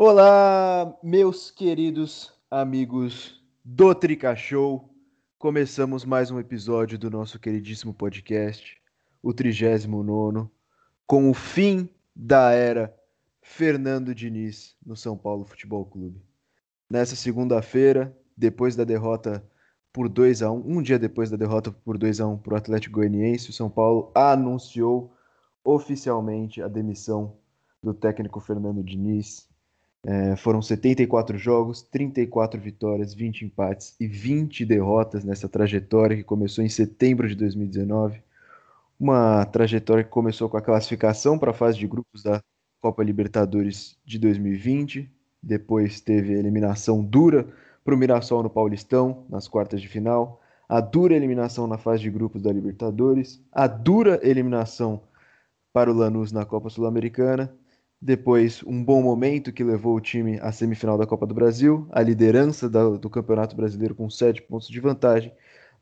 [0.00, 4.88] Olá, meus queridos amigos do Trica Show.
[5.40, 8.80] Começamos mais um episódio do nosso queridíssimo podcast,
[9.20, 10.48] o 39,
[11.04, 12.96] com o fim da era
[13.42, 16.22] Fernando Diniz no São Paulo Futebol Clube.
[16.88, 19.44] Nessa segunda-feira, depois da derrota
[19.92, 22.56] por 2 a 1 um dia depois da derrota por 2 a 1 para o
[22.56, 25.12] Atlético Goianiense, o São Paulo anunciou
[25.64, 27.36] oficialmente a demissão
[27.82, 29.47] do técnico Fernando Diniz.
[30.04, 36.64] É, foram 74 jogos, 34 vitórias, 20 empates e 20 derrotas nessa trajetória que começou
[36.64, 38.22] em setembro de 2019.
[38.98, 42.42] Uma trajetória que começou com a classificação para a fase de grupos da
[42.80, 45.10] Copa Libertadores de 2020,
[45.42, 47.46] depois teve a eliminação dura
[47.84, 52.10] para o Mirassol no Paulistão, nas quartas de final, a dura eliminação na fase de
[52.10, 55.00] grupos da Libertadores, a dura eliminação
[55.72, 57.52] para o Lanús na Copa Sul-Americana,
[58.00, 62.00] depois um bom momento que levou o time à semifinal da Copa do Brasil, a
[62.00, 65.32] liderança do, do Campeonato Brasileiro com sete pontos de vantagem,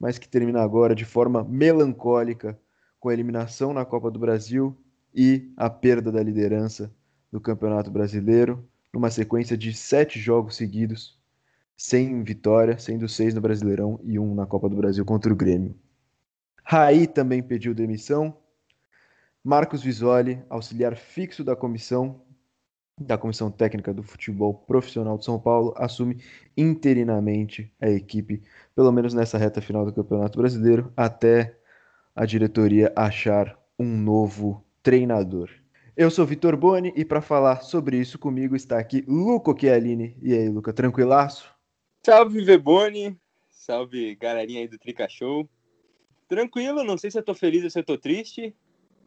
[0.00, 2.58] mas que termina agora de forma melancólica
[2.98, 4.76] com a eliminação na Copa do Brasil
[5.14, 6.90] e a perda da liderança
[7.30, 11.18] do Campeonato Brasileiro, numa sequência de sete jogos seguidos,
[11.76, 15.74] sem vitória, sendo seis no Brasileirão e um na Copa do Brasil contra o Grêmio.
[16.64, 18.36] Raí também pediu demissão.
[19.46, 22.20] Marcos Visoli, auxiliar fixo da comissão
[23.00, 26.20] da Comissão Técnica do Futebol Profissional de São Paulo, assume
[26.56, 28.42] interinamente a equipe,
[28.74, 31.56] pelo menos nessa reta final do Campeonato Brasileiro, até
[32.12, 35.48] a diretoria achar um novo treinador.
[35.96, 40.18] Eu sou Vitor Boni e para falar sobre isso comigo está aqui Luca Chialini.
[40.20, 41.54] E aí, Luca, tranquilaço?
[42.04, 43.16] Salve, Veboni.
[43.48, 45.48] Salve, galerinha aí do Trica Show.
[46.28, 48.52] Tranquilo, não sei se eu tô feliz ou se eu tô triste,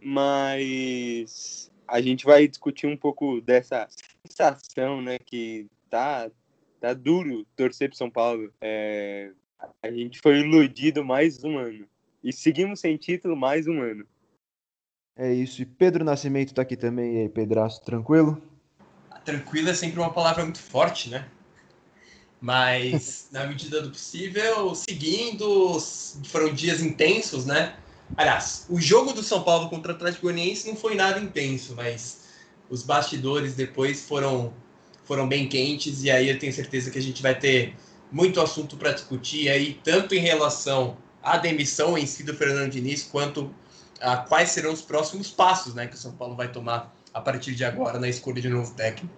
[0.01, 3.87] mas a gente vai discutir um pouco dessa
[4.25, 6.29] sensação, né, que tá,
[6.79, 8.51] tá duro torcer pro São Paulo.
[8.61, 9.31] É,
[9.81, 11.85] a gente foi iludido mais um ano.
[12.23, 14.05] E seguimos sem título mais um ano.
[15.17, 15.61] É isso.
[15.61, 17.15] E Pedro Nascimento tá aqui também.
[17.15, 18.41] E aí, Pedraço, tranquilo?
[19.25, 21.27] Tranquilo é sempre uma palavra muito forte, né?
[22.39, 25.77] Mas, na medida do possível, seguindo,
[26.25, 27.75] foram dias intensos, né?
[28.17, 32.25] Aliás, o jogo do São Paulo contra o Atlético Goianiense não foi nada intenso, mas
[32.69, 34.53] os bastidores depois foram,
[35.03, 37.75] foram bem quentes e aí eu tenho certeza que a gente vai ter
[38.11, 43.03] muito assunto para discutir aí, tanto em relação à demissão em si do Fernando Diniz,
[43.03, 43.53] quanto
[44.01, 47.53] a quais serão os próximos passos né, que o São Paulo vai tomar a partir
[47.53, 49.13] de agora na escolha de novo técnico.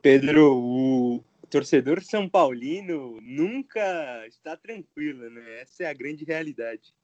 [0.00, 5.60] Pedro, o torcedor São Paulino nunca está tranquilo, né?
[5.60, 6.94] Essa é a grande realidade.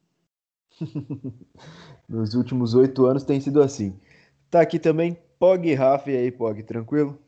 [2.09, 3.95] Nos últimos oito anos tem sido assim.
[4.51, 7.19] Tá aqui também Pog Rafa, e aí, Pog, tranquilo?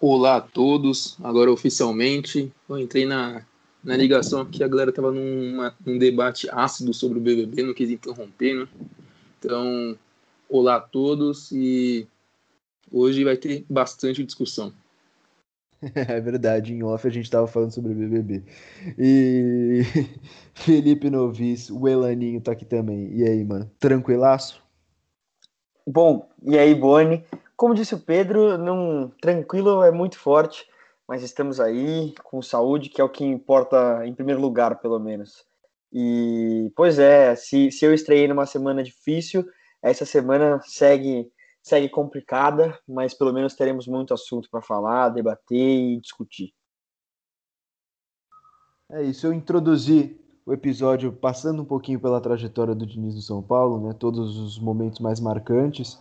[0.00, 2.52] Olá a todos, agora oficialmente.
[2.68, 3.44] Eu entrei na
[3.82, 7.90] na ligação aqui a galera tava numa, num debate ácido sobre o BBB, não quis
[7.90, 8.68] interromper, né?
[9.38, 9.98] Então,
[10.48, 12.06] olá a todos e
[12.92, 14.72] hoje vai ter bastante discussão.
[15.94, 18.44] É verdade, em off a gente estava falando sobre o BBB.
[18.96, 19.82] E
[20.54, 23.12] Felipe Novis, o Elaninho tá aqui também.
[23.12, 23.68] E aí, mano?
[23.80, 24.62] Tranquilaço?
[25.84, 27.24] Bom, e aí, Boni?
[27.56, 30.66] Como disse o Pedro, não, tranquilo é muito forte
[31.12, 35.44] mas estamos aí com saúde, que é o que importa em primeiro lugar, pelo menos.
[35.92, 39.44] E, pois é, se, se eu estreiei numa semana difícil,
[39.82, 41.30] essa semana segue
[41.62, 46.52] segue complicada, mas pelo menos teremos muito assunto para falar, debater e discutir.
[48.90, 53.40] É isso, eu introduzi o episódio passando um pouquinho pela trajetória do Diniz do São
[53.40, 55.98] Paulo, né, todos os momentos mais marcantes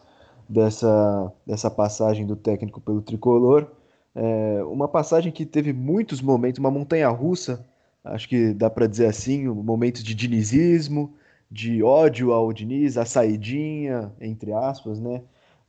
[0.50, 3.68] dessa, dessa passagem do técnico pelo tricolor.
[4.14, 7.66] É, uma passagem que teve muitos momentos, uma montanha russa,
[8.04, 11.16] acho que dá para dizer assim, momentos de dinizismo,
[11.50, 15.22] de ódio ao Diniz, a saidinha, entre aspas, né?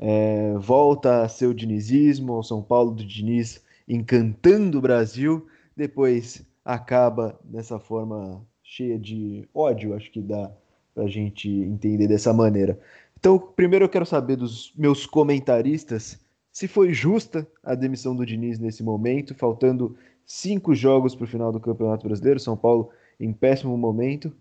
[0.04, 5.46] É, volta a ser o dinizismo, o São Paulo do Diniz encantando o Brasil,
[5.76, 10.50] depois acaba dessa forma cheia de ódio, acho que dá
[10.92, 12.80] para a gente entender dessa maneira.
[13.16, 16.18] Então, primeiro eu quero saber dos meus comentaristas
[16.50, 19.96] se foi justa a demissão do Diniz nesse momento, faltando
[20.26, 22.90] cinco jogos para o final do Campeonato Brasileiro, São Paulo
[23.20, 24.32] em péssimo momento.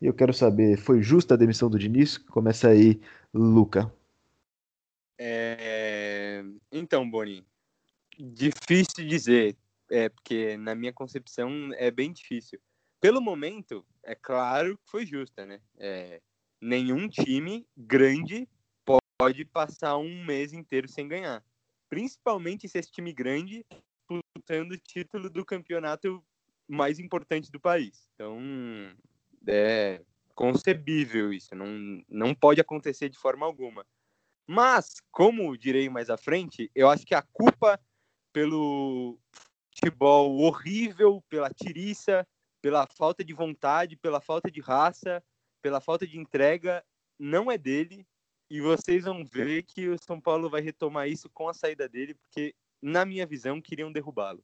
[0.00, 2.16] E eu quero saber, foi justa a demissão do Diniz?
[2.16, 2.98] Começa aí,
[3.34, 3.92] Luca.
[5.22, 6.42] É...
[6.72, 7.46] Então, Boni,
[8.18, 9.54] difícil dizer,
[9.90, 12.58] é, porque na minha concepção é bem difícil.
[13.02, 15.60] Pelo momento, é claro que foi justa, né?
[15.76, 16.22] É,
[16.58, 18.48] nenhum time grande
[19.18, 21.44] pode passar um mês inteiro sem ganhar.
[21.90, 23.66] principalmente se esse time grande
[24.08, 26.24] disputando o título do campeonato
[26.66, 28.08] mais importante do país.
[28.14, 28.38] Então,
[29.46, 30.00] é
[30.34, 33.84] concebível isso, não, não pode acontecer de forma alguma.
[34.52, 37.78] Mas, como direi mais à frente, eu acho que a culpa
[38.32, 39.16] pelo
[39.72, 42.26] futebol horrível, pela tiriça,
[42.60, 45.22] pela falta de vontade, pela falta de raça,
[45.62, 46.84] pela falta de entrega,
[47.16, 48.04] não é dele.
[48.50, 52.14] E vocês vão ver que o São Paulo vai retomar isso com a saída dele,
[52.14, 54.42] porque, na minha visão, queriam derrubá-lo.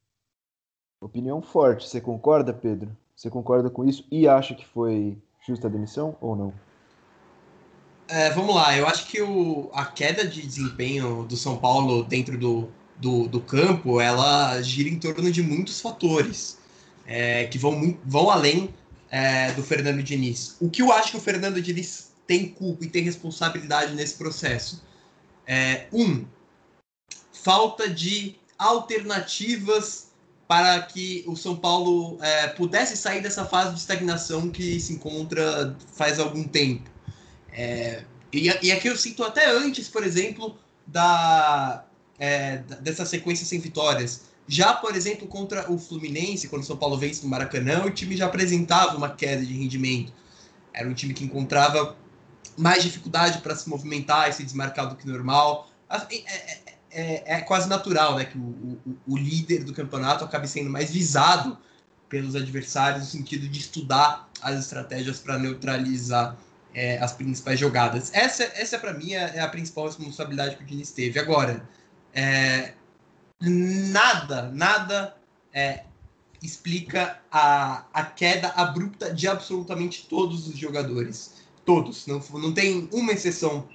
[1.00, 1.88] Opinião forte.
[1.88, 2.96] Você concorda, Pedro?
[3.16, 6.65] Você concorda com isso e acha que foi justa a demissão ou não?
[8.08, 12.38] É, vamos lá, eu acho que o, a queda de desempenho do São Paulo dentro
[12.38, 16.58] do, do, do campo, ela gira em torno de muitos fatores
[17.04, 18.72] é, que vão, vão além
[19.10, 20.56] é, do Fernando Diniz.
[20.60, 24.84] O que eu acho que o Fernando Diniz tem culpa e tem responsabilidade nesse processo?
[25.46, 26.24] É, um,
[27.32, 30.08] falta de alternativas
[30.48, 35.76] para que o São Paulo é, pudesse sair dessa fase de estagnação que se encontra
[35.92, 36.95] faz algum tempo.
[37.56, 41.84] É, e, e, aqui eu sinto até antes, por exemplo, da,
[42.18, 44.26] é, dessa sequência sem vitórias.
[44.46, 48.16] Já, por exemplo, contra o Fluminense, quando o São Paulo vence no Maracanã, o time
[48.16, 50.12] já apresentava uma queda de rendimento.
[50.72, 51.96] Era um time que encontrava
[52.56, 55.70] mais dificuldade para se movimentar e se desmarcar do que normal.
[55.88, 60.46] É, é, é, é quase natural né, que o, o, o, líder do campeonato acabe
[60.46, 61.58] sendo mais visado
[62.08, 66.36] pelos adversários no sentido de estudar as estratégias para neutralizar
[66.76, 68.12] é, as principais jogadas.
[68.12, 71.18] Essa, essa para mim, é, é a principal responsabilidade que o Diniz teve.
[71.18, 71.66] Agora,
[72.12, 72.74] é,
[73.40, 75.16] nada, nada
[75.54, 75.84] é,
[76.42, 81.36] explica a, a queda abrupta de absolutamente todos os jogadores.
[81.64, 82.06] Todos.
[82.06, 83.66] Não, não tem uma exceção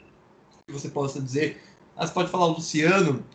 [0.68, 1.59] que você possa dizer.
[1.98, 3.25] Ah, você pode falar o Luciano,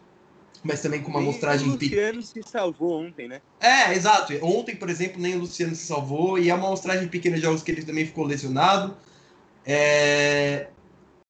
[0.62, 1.68] mas também com uma amostragem...
[1.68, 3.42] O Luciano se salvou ontem, né?
[3.60, 4.32] É, exato.
[4.42, 7.64] Ontem, por exemplo, nem o Luciano se salvou, e é uma amostragem pequena de jogos
[7.64, 8.96] que ele também ficou lesionado.
[9.66, 10.68] É,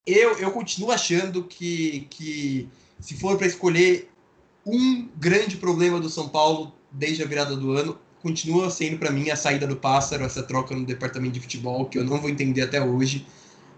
[0.06, 2.68] eu, eu continuo achando que, que
[3.00, 4.10] se for para escolher
[4.64, 9.30] um grande problema do São Paulo desde a virada do ano, continua sendo para mim
[9.30, 12.62] a saída do Pássaro, essa troca no departamento de futebol, que eu não vou entender
[12.62, 13.26] até hoje,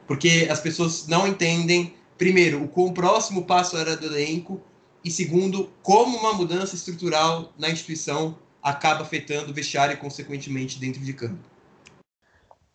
[0.06, 4.60] porque as pessoas não entendem, primeiro, o quão próximo o Pássaro era do elenco,
[5.04, 11.00] e segundo, como uma mudança estrutural na instituição acaba afetando o vestiário e, consequentemente, dentro
[11.00, 11.38] de campo.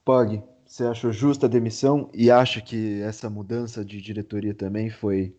[0.06, 0.42] Pog,
[0.74, 5.32] você achou justa a demissão e acha que essa mudança de diretoria também foi,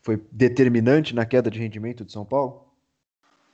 [0.00, 2.62] foi determinante na queda de rendimento de São Paulo?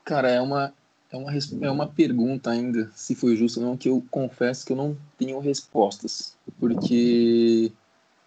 [0.05, 0.75] Cara, é uma,
[1.11, 1.33] é uma,
[1.63, 4.95] é uma pergunta ainda, se foi justo ou não, que eu confesso que eu não
[5.17, 6.37] tenho respostas.
[6.61, 7.73] Porque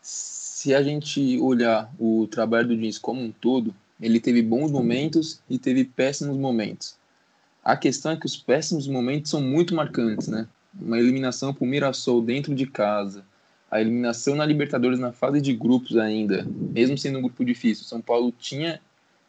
[0.02, 5.40] se a gente olhar o trabalho do Diniz como um todo, ele teve bons momentos
[5.48, 6.98] e teve péssimos momentos.
[7.64, 10.48] A questão é que os péssimos momentos são muito marcantes, né?
[10.80, 13.26] Uma eliminação para o Mirassol dentro de casa,
[13.70, 18.02] a eliminação na Libertadores na fase de grupos ainda, mesmo sendo um grupo difícil, São
[18.02, 18.80] Paulo tinha,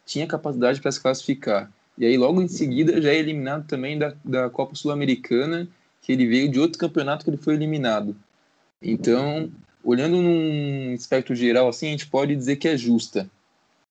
[0.05, 1.71] tinha capacidade para se classificar.
[1.97, 5.67] E aí logo em seguida já é eliminado também da, da Copa Sul-Americana,
[6.01, 8.15] que ele veio de outro campeonato que ele foi eliminado.
[8.81, 9.51] Então,
[9.83, 13.29] olhando num espectro geral assim, a gente pode dizer que é justa.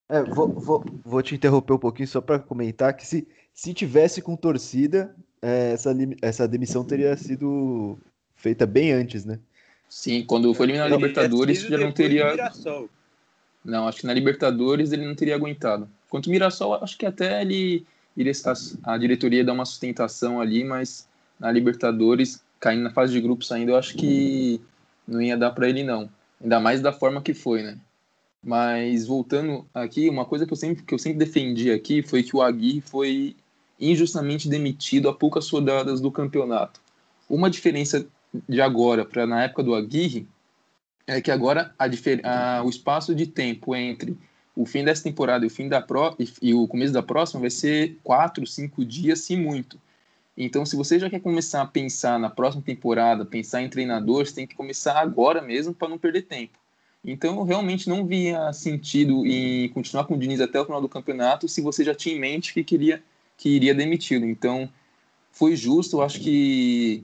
[0.09, 4.23] É, vou, vou, vou te interromper um pouquinho só para comentar que se, se tivesse
[4.23, 7.97] com torcida, é, essa, essa demissão teria sido
[8.35, 9.39] feita bem antes, né?
[9.89, 12.35] Sim, quando foi eliminado na Libertadores já não teria.
[13.63, 15.89] Não, acho que na Libertadores ele não teria aguentado.
[16.09, 18.31] Quanto o Mirassol, acho que até ele iria
[18.83, 21.07] a diretoria dar uma sustentação ali, mas
[21.39, 24.61] na Libertadores, caindo na fase de grupos ainda, eu acho que
[25.07, 26.09] não ia dar para ele não.
[26.41, 27.77] Ainda mais da forma que foi, né?
[28.41, 32.35] Mas voltando aqui, uma coisa que eu sempre que eu sempre defendi aqui foi que
[32.35, 33.35] o Aguirre foi
[33.79, 36.81] injustamente demitido a poucas rodadas do campeonato.
[37.29, 38.05] Uma diferença
[38.47, 40.27] de agora para na época do Aguirre
[41.07, 41.85] é que agora a,
[42.57, 44.17] a, o espaço de tempo entre
[44.55, 47.41] o fim dessa temporada e o fim da pro, e, e, o começo da próxima
[47.41, 49.79] vai ser quatro, cinco dias, se muito.
[50.37, 54.35] Então, se você já quer começar a pensar na próxima temporada, pensar em treinador, você
[54.35, 56.57] tem que começar agora mesmo para não perder tempo.
[57.03, 60.89] Então, eu realmente não via sentido em continuar com o Diniz até o final do
[60.89, 63.01] campeonato se você já tinha em mente que queria
[63.39, 64.25] que iria demiti-lo.
[64.25, 64.69] Então,
[65.31, 67.03] foi justo, eu acho que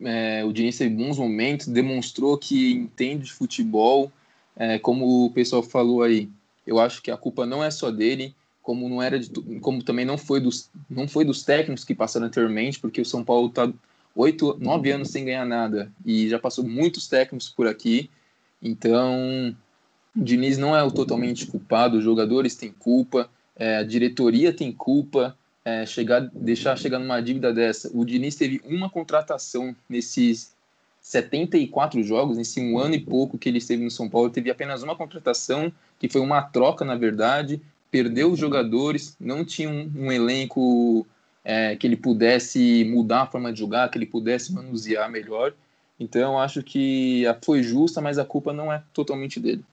[0.00, 4.10] é, o Diniz teve bons momentos, demonstrou que entende de futebol,
[4.56, 6.30] é, como o pessoal falou aí.
[6.64, 8.32] Eu acho que a culpa não é só dele,
[8.62, 9.28] como não era de,
[9.60, 13.24] como também não foi dos não foi dos técnicos que passaram anteriormente, porque o São
[13.24, 13.68] Paulo está
[14.14, 18.08] oito, nove anos sem ganhar nada e já passou muitos técnicos por aqui.
[18.62, 19.56] Então,
[20.16, 24.72] o Diniz não é o totalmente culpado, os jogadores têm culpa, é, a diretoria tem
[24.72, 27.90] culpa, é, chegar, deixar chegar numa dívida dessa.
[27.94, 30.52] O Diniz teve uma contratação nesses
[31.00, 34.82] 74 jogos, nesse um ano e pouco que ele esteve no São Paulo, teve apenas
[34.82, 40.12] uma contratação, que foi uma troca, na verdade, perdeu os jogadores, não tinha um, um
[40.12, 41.06] elenco
[41.44, 45.52] é, que ele pudesse mudar a forma de jogar, que ele pudesse manusear melhor.
[45.98, 49.64] Então, acho que foi justa, mas a culpa não é totalmente dele.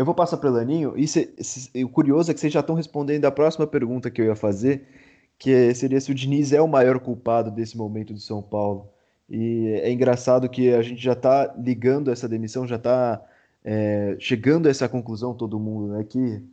[0.00, 2.60] Eu vou passar para o Laninho, e cê, cê, o curioso é que vocês já
[2.60, 4.88] estão respondendo a próxima pergunta que eu ia fazer,
[5.38, 8.88] que seria se o Diniz é o maior culpado desse momento do São Paulo.
[9.28, 13.22] E é engraçado que a gente já está ligando essa demissão, já está
[13.62, 16.06] é, chegando a essa conclusão, todo mundo, né?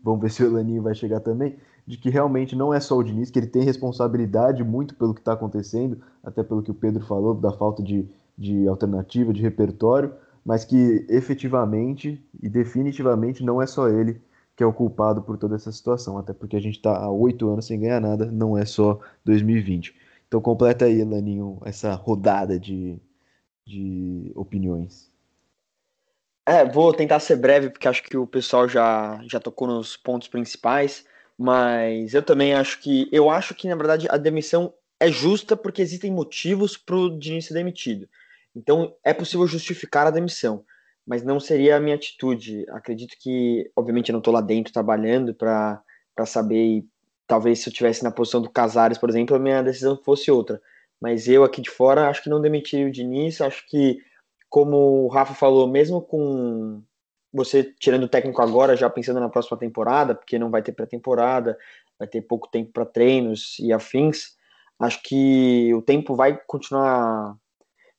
[0.04, 3.04] Vamos ver se o Elaninho vai chegar também, de que realmente não é só o
[3.04, 7.06] Diniz, que ele tem responsabilidade muito pelo que está acontecendo, até pelo que o Pedro
[7.06, 10.12] falou, da falta de, de alternativa, de repertório,
[10.48, 14.22] mas que efetivamente e definitivamente não é só ele
[14.56, 17.50] que é o culpado por toda essa situação, até porque a gente está há oito
[17.50, 19.94] anos sem ganhar nada, não é só 2020.
[20.25, 22.98] Então completa aí, Laninho, essa rodada de,
[23.66, 25.12] de opiniões.
[26.46, 30.30] É, vou tentar ser breve, porque acho que o pessoal já, já tocou nos pontos
[30.30, 31.06] principais,
[31.38, 33.10] mas eu também acho que.
[33.12, 37.46] Eu acho que, na verdade, a demissão é justa porque existem motivos para o Diniz
[37.46, 38.08] ser demitido.
[38.58, 40.66] Então é possível justificar a demissão,
[41.06, 42.66] mas não seria a minha atitude.
[42.70, 45.80] Acredito que, obviamente, eu não estou lá dentro trabalhando para
[46.26, 46.84] saber
[47.28, 50.60] talvez se eu tivesse na posição do Casares, por exemplo, a minha decisão fosse outra.
[51.00, 54.00] Mas eu aqui de fora acho que não demitiria o Diniz, acho que,
[54.50, 56.82] como o Rafa falou, mesmo com
[57.32, 61.56] você tirando o técnico agora, já pensando na próxima temporada, porque não vai ter pré-temporada,
[62.00, 64.36] vai ter pouco tempo para treinos e afins,
[64.80, 67.36] acho que o tempo vai continuar.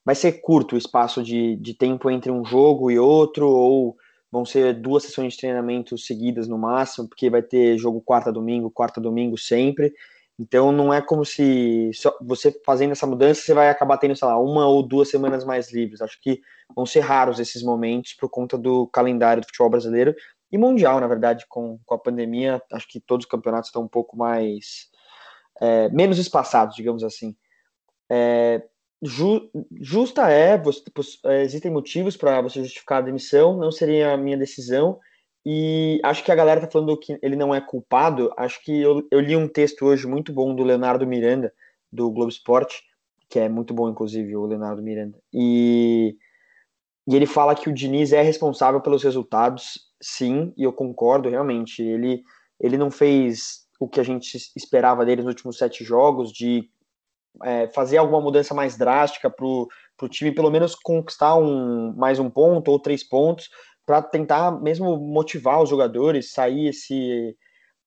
[0.09, 3.95] Vai ser curto o espaço de, de tempo entre um jogo e outro, ou
[4.33, 8.71] vão ser duas sessões de treinamento seguidas no máximo, porque vai ter jogo quarta domingo,
[8.71, 9.93] quarta domingo sempre.
[10.39, 11.91] Então não é como se
[12.23, 15.71] você fazendo essa mudança você vai acabar tendo, sei lá, uma ou duas semanas mais
[15.71, 16.01] livres.
[16.01, 16.41] Acho que
[16.75, 20.15] vão ser raros esses momentos por conta do calendário do futebol brasileiro
[20.51, 22.63] e mundial, na verdade, com, com a pandemia.
[22.73, 24.89] Acho que todos os campeonatos estão um pouco mais
[25.61, 27.37] é, menos espaçados, digamos assim.
[28.11, 28.63] É,
[29.01, 29.49] Ju,
[29.81, 30.83] justa é, você,
[31.25, 34.99] é, existem motivos para você justificar a demissão, não seria a minha decisão.
[35.47, 38.33] E acho que a galera tá falando que ele não é culpado.
[38.37, 41.53] Acho que eu, eu li um texto hoje muito bom do Leonardo Miranda,
[41.93, 42.83] do Globo Esporte,
[43.29, 45.19] que é muito bom, inclusive, o Leonardo Miranda.
[45.33, 46.17] E,
[47.07, 51.83] e ele fala que o Diniz é responsável pelos resultados, sim, e eu concordo, realmente.
[51.83, 52.23] Ele,
[52.61, 56.69] ele não fez o que a gente esperava dele nos últimos sete jogos, de
[57.43, 62.31] é, fazer alguma mudança mais drástica para o time pelo menos conquistar um, mais um
[62.31, 63.49] ponto ou três pontos
[63.87, 67.37] para tentar mesmo motivar os jogadores, sair esse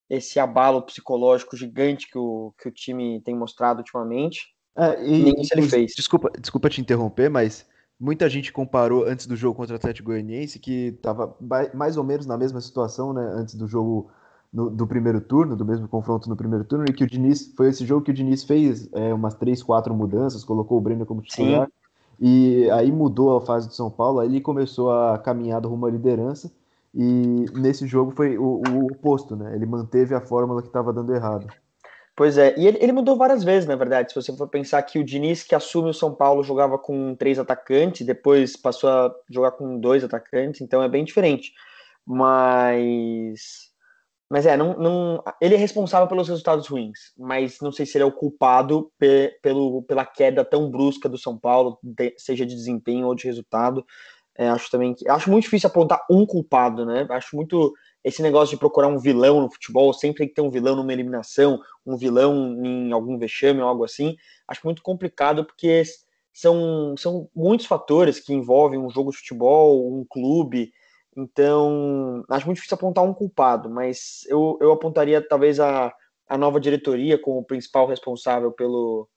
[0.09, 4.41] esse abalo psicológico gigante que o, que o time tem mostrado ultimamente.
[4.77, 5.93] É, e, Nem isso ele fez.
[5.95, 7.65] Desculpa, desculpa te interromper, mas
[7.97, 11.37] muita gente comparou antes do jogo contra o Atlético Goianiense, que estava
[11.73, 14.11] mais ou menos na mesma situação, né, antes do jogo
[14.51, 17.69] no, do primeiro turno, do mesmo confronto no primeiro turno, e que o Diniz foi
[17.69, 21.21] esse jogo que o Diniz fez é, umas três, quatro mudanças, colocou o Brenner como
[21.21, 21.71] titular, Sim.
[22.19, 25.91] e aí mudou a fase do São Paulo, aí ele começou a caminhada rumo à
[25.91, 26.51] liderança,
[26.93, 29.55] e nesse jogo foi o, o oposto, né?
[29.55, 31.47] Ele manteve a fórmula que estava dando errado.
[32.13, 34.11] Pois é, e ele, ele, mudou várias vezes, na verdade.
[34.11, 37.39] Se você for pensar que o Diniz, que assume o São Paulo, jogava com três
[37.39, 41.53] atacantes, depois passou a jogar com dois atacantes, então é bem diferente.
[42.05, 43.70] Mas
[44.31, 48.03] mas é, não, não, ele é responsável pelos resultados ruins, mas não sei se ele
[48.03, 52.55] é o culpado pe, pelo, pela queda tão brusca do São Paulo, de, seja de
[52.55, 53.85] desempenho ou de resultado.
[54.37, 57.05] É, acho também que acho muito difícil apontar um culpado, né?
[57.09, 57.73] Acho muito
[58.05, 60.93] esse negócio de procurar um vilão no futebol, sempre tem que ter um vilão numa
[60.93, 64.15] eliminação, um vilão em algum vexame ou algo assim.
[64.47, 65.83] Acho muito complicado porque
[66.31, 70.71] são, são muitos fatores que envolvem um jogo de futebol, um clube,
[71.15, 75.93] então, acho muito difícil apontar um culpado, mas eu, eu apontaria talvez a,
[76.27, 79.09] a nova diretoria como o principal responsável pelo,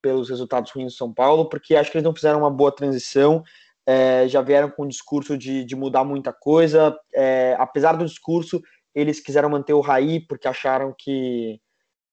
[0.00, 3.42] pelos resultados ruins do São Paulo, porque acho que eles não fizeram uma boa transição,
[3.86, 8.62] é, já vieram com o discurso de, de mudar muita coisa, é, apesar do discurso,
[8.94, 11.60] eles quiseram manter o Raí, porque acharam que,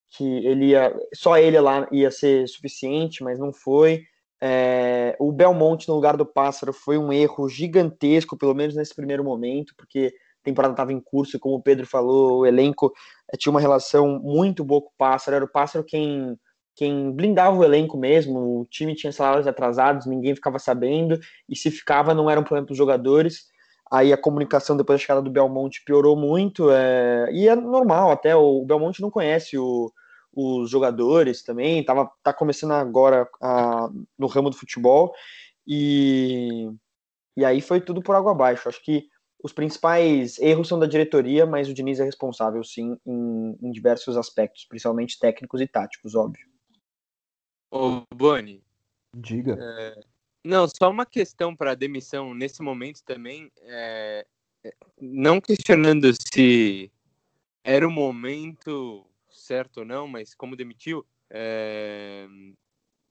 [0.10, 4.04] que ele ia, só ele lá ia ser suficiente, mas não foi.
[4.46, 9.24] É, o Belmonte no lugar do Pássaro foi um erro gigantesco, pelo menos nesse primeiro
[9.24, 12.92] momento, porque a temporada estava em curso e, como o Pedro falou, o elenco
[13.32, 15.38] é, tinha uma relação muito boa com o Pássaro.
[15.38, 16.38] Era o Pássaro quem,
[16.76, 18.60] quem blindava o elenco mesmo.
[18.60, 22.66] O time tinha salários atrasados, ninguém ficava sabendo, e se ficava, não era um problema
[22.66, 23.46] para os jogadores.
[23.90, 28.36] aí a comunicação depois da chegada do Belmonte piorou muito, é, e é normal até,
[28.36, 29.90] o Belmonte não conhece o,
[30.36, 35.14] os jogadores também, tava, tá começando agora a, no ramo do futebol,
[35.66, 36.70] e,
[37.38, 38.68] e aí foi tudo por água abaixo.
[38.68, 39.08] Acho que
[39.44, 44.18] os principais erros são da diretoria, mas o Diniz é responsável, sim, em, em diversos
[44.18, 46.48] aspectos, principalmente técnicos e táticos, óbvio.
[47.70, 48.64] Ô, Boni.
[49.16, 49.58] Diga.
[49.60, 50.00] É,
[50.44, 53.52] não, só uma questão para demissão nesse momento também.
[53.62, 54.26] É,
[55.00, 56.92] não questionando se
[57.64, 62.28] era o momento certo ou não, mas como demitiu, é,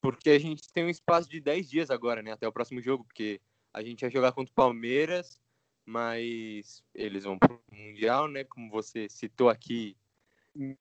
[0.00, 3.04] porque a gente tem um espaço de 10 dias agora, né, até o próximo jogo,
[3.04, 3.40] porque
[3.72, 5.38] a gente vai jogar contra o Palmeiras,
[5.84, 9.96] mas eles vão para o Mundial, né, como você citou aqui,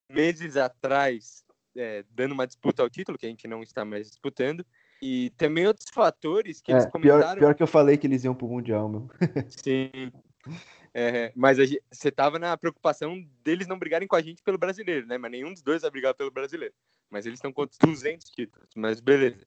[0.10, 1.46] meses atrás,
[1.76, 4.66] é, dando uma disputa ao título, que a gente não está mais disputando,
[5.02, 7.22] e também outros fatores que é, eles comentaram...
[7.22, 9.10] Pior, pior que eu falei que eles iam para o Mundial, meu.
[9.48, 10.12] Sim,
[10.94, 15.08] é, mas gente, você tava na preocupação deles não brigarem com a gente pelo brasileiro,
[15.08, 15.18] né?
[15.18, 16.74] Mas nenhum dos dois vai brigar pelo brasileiro.
[17.10, 19.46] Mas eles estão com 200 títulos, mas beleza.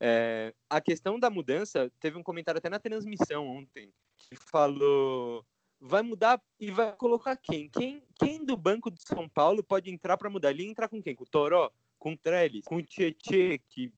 [0.00, 5.46] É, a questão da mudança, teve um comentário até na transmissão ontem, que falou:
[5.80, 7.68] vai mudar e vai colocar quem?
[7.68, 10.50] Quem, quem do Banco de São Paulo pode entrar para mudar?
[10.50, 11.14] Ele entrar com quem?
[11.14, 11.70] Com o Toró?
[11.98, 12.64] Com o Trellis?
[12.64, 13.60] Com o Tietê?
[13.68, 13.92] Que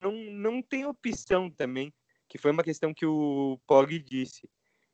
[0.00, 1.92] não, não tem opção também,
[2.28, 4.48] que foi uma questão que o Pog disse.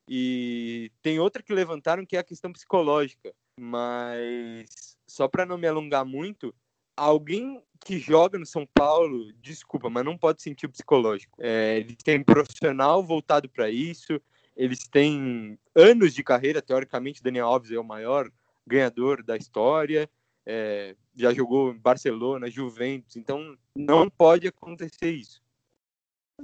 [0.07, 3.33] E tem outra que levantaram que é a questão psicológica.
[3.59, 6.53] Mas só para não me alongar muito,
[6.95, 11.37] alguém que joga no São Paulo, desculpa, mas não pode sentir o psicológico.
[11.41, 14.19] É, eles têm profissional voltado para isso,
[14.55, 18.31] eles têm anos de carreira, teoricamente, Daniel Alves é o maior
[18.65, 20.09] ganhador da história,
[20.45, 25.44] é, já jogou em Barcelona, Juventus, então não pode acontecer isso.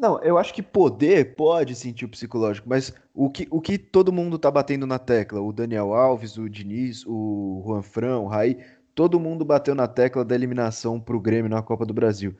[0.02, 4.12] Não, eu acho que poder pode sentir o psicológico, mas o que, o que todo
[4.12, 8.58] mundo tá batendo na tecla, o Daniel Alves, o Diniz, o Juan Fran, o Raí,
[8.96, 12.36] todo mundo bateu na tecla da eliminação pro Grêmio na Copa do Brasil.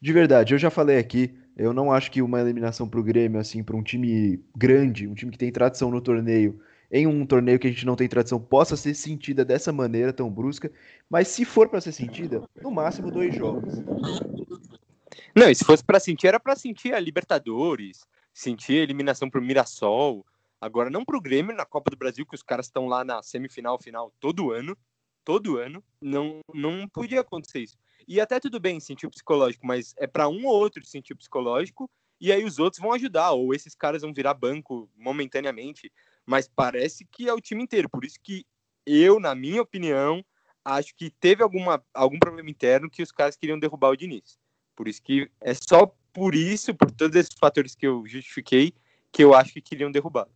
[0.00, 3.62] De verdade, eu já falei aqui, eu não acho que uma eliminação pro Grêmio, assim,
[3.64, 6.60] para um time grande, um time que tem tradição no torneio,
[6.92, 10.30] em um torneio que a gente não tem tradição, possa ser sentida dessa maneira tão
[10.30, 10.70] brusca,
[11.08, 13.74] mas se for para ser sentida, no máximo dois jogos.
[15.34, 19.42] Não, e se fosse para sentir, era para sentir a Libertadores, sentir a eliminação pro
[19.42, 20.24] Mirassol.
[20.60, 23.80] Agora, não pro Grêmio na Copa do Brasil, que os caras estão lá na semifinal,
[23.80, 24.76] final todo ano.
[25.24, 25.82] Todo ano.
[26.00, 27.76] Não, não podia acontecer isso.
[28.06, 31.16] E até tudo bem sentir o psicológico, mas é para um ou outro sentir o
[31.16, 31.88] psicológico,
[32.20, 35.92] e aí os outros vão ajudar, ou esses caras vão virar banco momentaneamente.
[36.26, 37.88] Mas parece que é o time inteiro.
[37.88, 38.44] Por isso que
[38.84, 40.24] eu, na minha opinião,
[40.64, 44.38] acho que teve alguma, algum problema interno que os caras queriam derrubar o Diniz.
[44.80, 48.72] Por isso que é só por isso, por todos esses fatores que eu justifiquei,
[49.12, 50.26] que eu acho que queriam derrubar.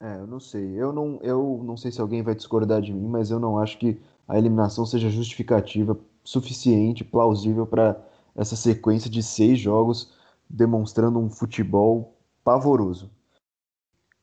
[0.00, 0.64] É, eu não sei.
[0.74, 3.76] Eu não, eu não sei se alguém vai discordar de mim, mas eu não acho
[3.76, 8.02] que a eliminação seja justificativa suficiente, plausível para
[8.34, 10.14] essa sequência de seis jogos
[10.48, 13.10] demonstrando um futebol pavoroso.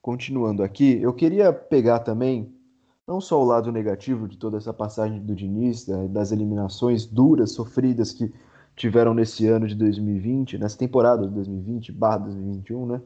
[0.01, 2.51] Continuando aqui, eu queria pegar também
[3.07, 8.12] não só o lado negativo de toda essa passagem do Diniz, das eliminações duras, sofridas
[8.12, 8.33] que
[8.77, 13.01] tiveram nesse ano de 2020, nessa temporada de 2020 barra 2021, né?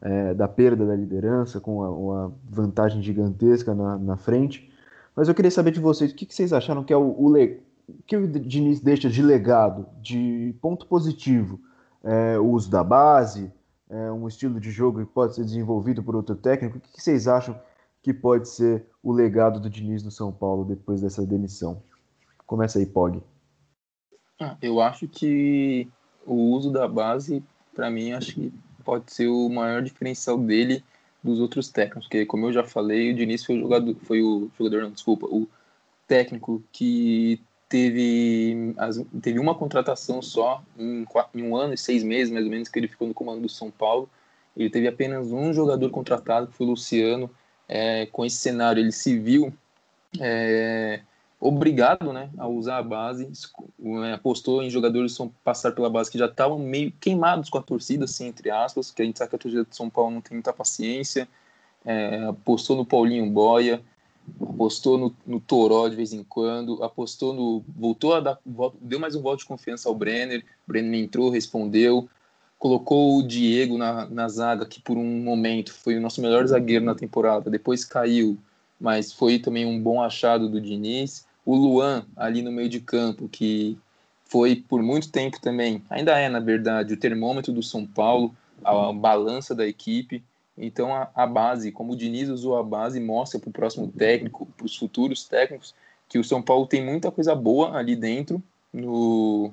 [0.00, 4.70] É, da perda da liderança, com uma, uma vantagem gigantesca na, na, frente.
[5.14, 7.32] Mas eu queria saber de vocês, o que, que vocês acharam que é o, o,
[7.32, 7.60] le...
[8.06, 11.60] que o Diniz deixa de legado, de ponto positivo?
[12.02, 13.52] É, o uso da base,
[13.88, 16.78] é, um estilo de jogo que pode ser desenvolvido por outro técnico.
[16.78, 17.54] O que, que vocês acham
[18.02, 21.82] que pode ser o legado do Diniz no São Paulo depois dessa demissão?
[22.46, 23.22] Começa aí, Pog.
[24.40, 25.88] Ah, eu acho que
[26.26, 27.42] o uso da base,
[27.74, 28.52] para mim, acho que
[28.84, 30.82] pode ser o maior diferencial dele
[31.22, 34.50] dos outros técnicos, porque como eu já falei, o Diniz foi o jogador, foi o
[34.58, 35.48] jogador, não, desculpa, o
[36.06, 42.30] técnico que teve, as, teve uma contratação só em, em, um ano e seis meses,
[42.30, 44.10] mais ou menos, que ele ficou no comando do São Paulo.
[44.54, 47.30] Ele teve apenas um jogador contratado, que foi o Luciano.
[47.66, 49.54] É, com esse cenário, ele se viu
[50.20, 51.00] é,
[51.42, 53.28] obrigado né, a usar a base,
[53.76, 57.62] né, apostou em jogadores que passar pela base que já estavam meio queimados com a
[57.62, 60.20] torcida, assim, entre aspas, que a gente sabe que a torcida de São Paulo não
[60.20, 61.28] tem muita paciência,
[61.84, 63.82] é, apostou no Paulinho Boia,
[64.40, 67.64] apostou no, no Toró de vez em quando, apostou no.
[67.76, 68.38] voltou a dar.
[68.80, 72.08] deu mais um voto de confiança ao Brenner, o Brenner entrou, respondeu,
[72.56, 76.84] colocou o Diego na, na zaga, que por um momento foi o nosso melhor zagueiro
[76.84, 78.38] na temporada, depois caiu,
[78.80, 83.28] mas foi também um bom achado do Diniz o Luan ali no meio de campo,
[83.28, 83.78] que
[84.24, 88.92] foi por muito tempo também, ainda é na verdade, o termômetro do São Paulo, a
[88.92, 90.22] balança da equipe.
[90.56, 94.46] Então a, a base, como o Diniz usou a base, mostra para o próximo técnico,
[94.56, 95.74] para os futuros técnicos,
[96.08, 99.52] que o São Paulo tem muita coisa boa ali dentro, no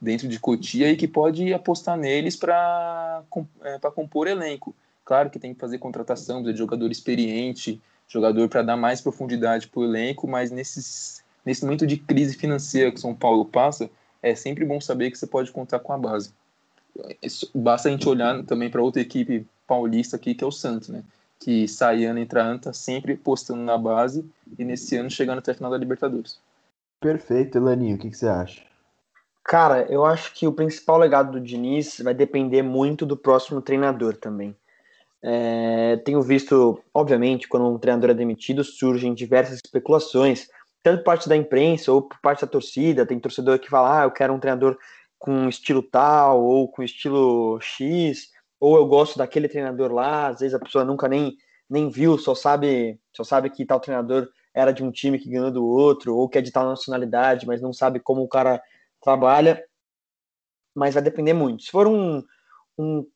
[0.00, 3.22] dentro de Cotia e que pode apostar neles para
[3.62, 4.74] é, compor elenco.
[5.04, 9.80] Claro que tem que fazer contratação de jogador experiente, jogador para dar mais profundidade para
[9.80, 13.88] o elenco, mas nesses, nesse momento de crise financeira que o São Paulo passa,
[14.22, 16.30] é sempre bom saber que você pode contar com a base.
[17.54, 21.02] Basta a gente olhar também para outra equipe paulista aqui, que é o Santos, né?
[21.40, 25.52] Que sai ano entra ano, tá sempre postando na base e nesse ano chegando até
[25.52, 26.38] a final da Libertadores.
[27.00, 28.60] Perfeito, Elaninho, o que, que você acha?
[29.42, 34.18] Cara, eu acho que o principal legado do Diniz vai depender muito do próximo treinador
[34.18, 34.54] também.
[35.22, 40.48] É, tenho visto, obviamente, quando um treinador é demitido, surgem diversas especulações,
[40.88, 43.04] tanto parte da imprensa ou por parte da torcida.
[43.04, 44.78] Tem torcedor que fala, ah, eu quero um treinador
[45.18, 50.28] com estilo tal ou com estilo X, ou eu gosto daquele treinador lá.
[50.28, 51.36] Às vezes a pessoa nunca nem,
[51.68, 55.50] nem viu, só sabe, só sabe que tal treinador era de um time que ganhou
[55.50, 58.62] do outro, ou que é de tal nacionalidade, mas não sabe como o cara
[59.02, 59.62] trabalha.
[60.74, 61.64] Mas vai depender muito.
[61.64, 62.24] Se for um,
[62.78, 63.06] um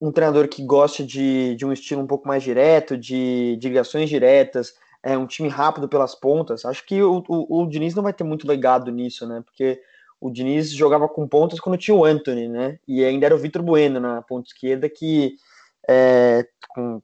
[0.00, 4.08] um treinador que goste de, de um estilo um pouco mais direto, de, de ligações
[4.08, 6.64] diretas, é um time rápido pelas pontas.
[6.64, 9.42] Acho que o, o, o Diniz não vai ter muito legado nisso, né?
[9.44, 9.80] Porque
[10.20, 12.78] o Diniz jogava com pontas quando tinha o Anthony, né?
[12.86, 15.34] E ainda era o Vitor Bueno na ponta esquerda, que,
[15.88, 17.00] é, com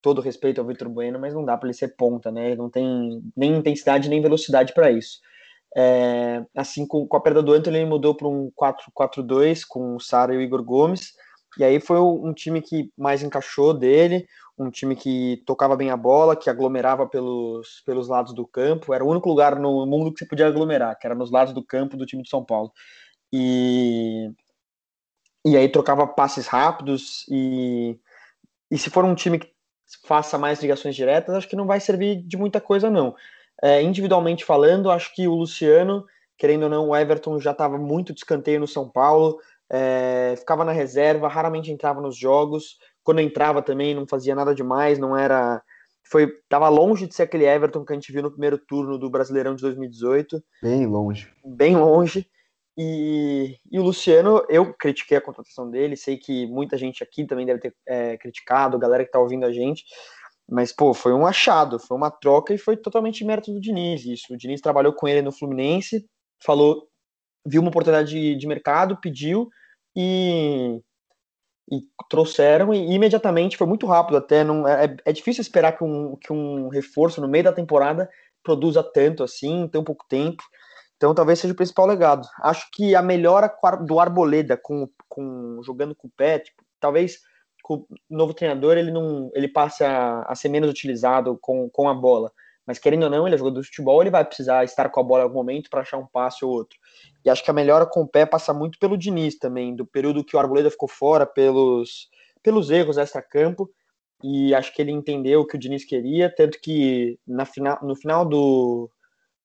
[0.00, 2.48] todo respeito ao Vitor Bueno, mas não dá para ele ser ponta, né?
[2.48, 5.20] Ele não tem nem intensidade nem velocidade para isso.
[5.76, 10.00] É, assim, com, com, a perda do Anthony, ele mudou para um 4-4-2 com o
[10.00, 11.12] Sara e o Igor Gomes.
[11.58, 14.26] E aí foi um time que mais encaixou dele,
[14.58, 18.94] um time que tocava bem a bola, que aglomerava pelos, pelos lados do campo.
[18.94, 21.64] Era o único lugar no mundo que você podia aglomerar, que era nos lados do
[21.64, 22.72] campo do time de São Paulo.
[23.32, 24.30] E,
[25.44, 27.98] e aí trocava passes rápidos e,
[28.70, 29.52] e se for um time que
[30.06, 33.14] faça mais ligações diretas, acho que não vai servir de muita coisa, não.
[33.62, 36.04] É, individualmente falando, acho que o Luciano,
[36.38, 39.38] querendo ou não, o Everton já estava muito de escanteio no São Paulo,
[39.70, 42.78] é, ficava na reserva, raramente entrava nos jogos.
[43.02, 45.62] Quando entrava também não fazia nada demais, não era.
[46.10, 49.10] Foi, tava longe de ser aquele Everton que a gente viu no primeiro turno do
[49.10, 50.42] Brasileirão de 2018.
[50.62, 51.32] Bem longe.
[51.44, 52.26] Bem longe.
[52.76, 57.46] E, e o Luciano, eu critiquei a contratação dele, sei que muita gente aqui também
[57.46, 59.84] deve ter é, criticado, a galera que tá ouvindo a gente,
[60.48, 64.04] mas, pô, foi um achado, foi uma troca e foi totalmente mérito do Diniz.
[64.04, 64.34] Isso.
[64.34, 66.04] O Diniz trabalhou com ele no Fluminense,
[66.42, 66.86] falou
[67.44, 69.50] viu uma oportunidade de, de mercado, pediu
[69.96, 70.80] e,
[71.70, 76.16] e trouxeram e imediatamente foi muito rápido até não é, é difícil esperar que um,
[76.16, 78.08] que um reforço no meio da temporada
[78.42, 80.42] produza tanto assim em tão pouco tempo.
[80.96, 82.26] Então talvez seja o principal legado.
[82.42, 83.52] Acho que a melhora
[83.84, 87.18] do Arboleda com, com jogando com o pé tipo, talvez
[87.62, 91.88] com o novo treinador ele não ele passe a, a ser menos utilizado com, com
[91.88, 92.30] a bola.
[92.66, 95.02] Mas querendo ou não, ele é jogador de futebol, ele vai precisar estar com a
[95.02, 96.78] bola em algum momento para achar um passe ou outro.
[97.24, 100.22] E acho que a melhora com o pé passa muito pelo Diniz também, do período
[100.22, 102.08] que o Arboleda ficou fora, pelos,
[102.42, 103.70] pelos erros extra-campo.
[104.22, 107.96] E acho que ele entendeu o que o Diniz queria, tanto que na final, no
[107.96, 108.90] final do,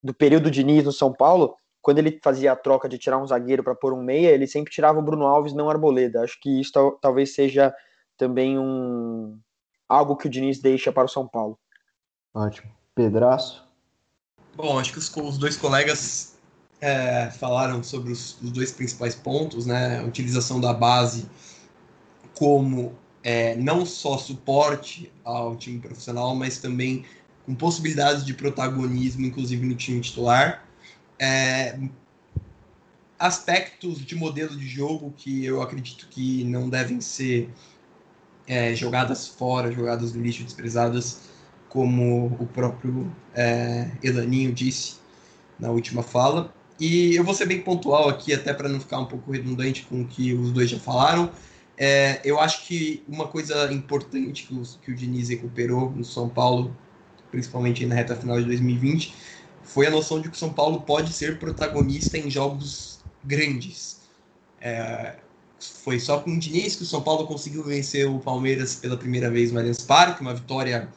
[0.03, 3.63] do período Diniz no São Paulo, quando ele fazia a troca de tirar um zagueiro
[3.63, 6.21] para pôr um meia, ele sempre tirava o Bruno Alves, não Arboleda.
[6.21, 7.73] Acho que isso talvez seja
[8.17, 9.39] também um
[9.87, 11.57] algo que o Diniz deixa para o São Paulo.
[12.33, 12.71] Ótimo.
[12.93, 13.67] Pedraço?
[14.55, 16.38] Bom, acho que os, os dois colegas
[16.81, 19.99] é, falaram sobre os, os, dois principais pontos, né?
[19.99, 21.29] A utilização da base
[22.35, 27.05] como é, não só suporte ao time profissional, mas também
[27.45, 30.65] com possibilidades de protagonismo, inclusive no time titular.
[31.17, 31.77] É,
[33.17, 37.49] aspectos de modelo de jogo que eu acredito que não devem ser
[38.47, 41.29] é, jogadas fora, jogadas no lixo, desprezadas
[41.67, 44.95] como o próprio é, Elaninho disse
[45.59, 46.53] na última fala.
[46.79, 50.01] E eu vou ser bem pontual aqui, até para não ficar um pouco redundante com
[50.01, 51.29] o que os dois já falaram.
[51.77, 56.29] É, eu acho que uma coisa importante que o, que o Diniz recuperou no São
[56.29, 56.75] Paulo,
[57.31, 59.13] principalmente na reta final de 2020,
[59.61, 63.99] foi a noção de que o São Paulo pode ser protagonista em jogos grandes.
[64.61, 65.15] É,
[65.59, 69.29] foi só com o Diniz que o São Paulo conseguiu vencer o Palmeiras pela primeira
[69.29, 70.89] vez no Allianz Parque, uma vitória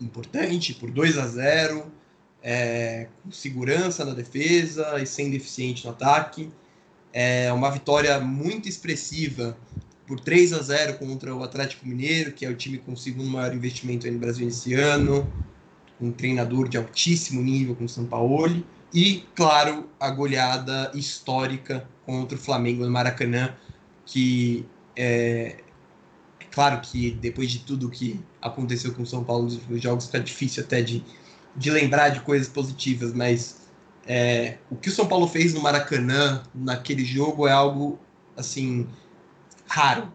[0.00, 1.99] importante, por 2 a 0
[2.42, 6.50] é, com segurança na defesa e sem deficiente no ataque.
[7.12, 9.56] É uma vitória muito expressiva
[10.06, 13.28] por 3 a 0 contra o Atlético Mineiro, que é o time com o segundo
[13.28, 15.30] maior investimento no Brasil esse ano,
[16.00, 22.40] um treinador de altíssimo nível com o Sampaoli, e, claro, a goleada histórica contra o
[22.40, 23.54] Flamengo no Maracanã,
[24.04, 25.58] que é,
[26.50, 30.64] claro que depois de tudo que aconteceu com o São Paulo nos jogos, está difícil
[30.64, 31.04] até de,
[31.56, 33.60] de lembrar de coisas positivas, mas
[34.06, 37.98] é, o que o São Paulo fez no Maracanã, naquele jogo, é algo,
[38.36, 38.86] assim,
[39.66, 40.12] raro.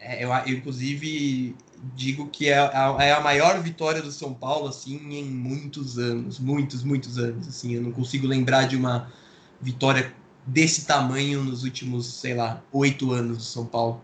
[0.00, 1.54] É, eu, eu, inclusive,
[1.94, 6.38] digo que é a, é a maior vitória do São Paulo, assim, em muitos anos,
[6.38, 9.12] muitos, muitos anos, assim, eu não consigo lembrar de uma
[9.60, 10.14] vitória
[10.46, 14.02] desse tamanho nos últimos, sei lá, oito anos do São Paulo.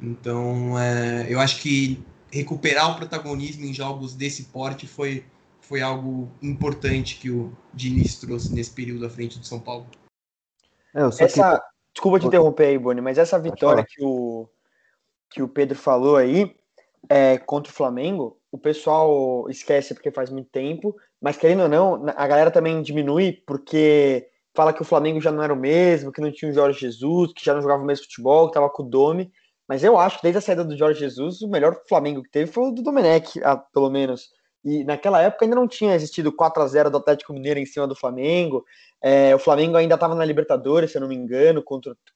[0.00, 5.24] Então, é, eu acho que recuperar o protagonismo em jogos desse porte foi,
[5.68, 9.86] foi algo importante que o Diniz trouxe nesse período à frente do São Paulo.
[10.94, 11.64] É, essa, que...
[11.94, 14.48] Desculpa te interromper aí, Boni, mas essa vitória que o,
[15.30, 16.54] que o Pedro falou aí
[17.08, 22.04] é, contra o Flamengo, o pessoal esquece porque faz muito tempo, mas querendo ou não,
[22.16, 26.20] a galera também diminui porque fala que o Flamengo já não era o mesmo, que
[26.20, 28.82] não tinha o Jorge Jesus, que já não jogava o mesmo futebol, que tava com
[28.82, 29.32] o Domi.
[29.66, 32.50] Mas eu acho que desde a saída do Jorge Jesus, o melhor Flamengo que teve
[32.50, 34.30] foi o do Domenech, ah, pelo menos.
[34.64, 37.86] E naquela época ainda não tinha existido 4 a 0 do Atlético Mineiro em cima
[37.86, 38.64] do Flamengo.
[39.02, 41.62] É, o Flamengo ainda estava na Libertadores, se eu não me engano,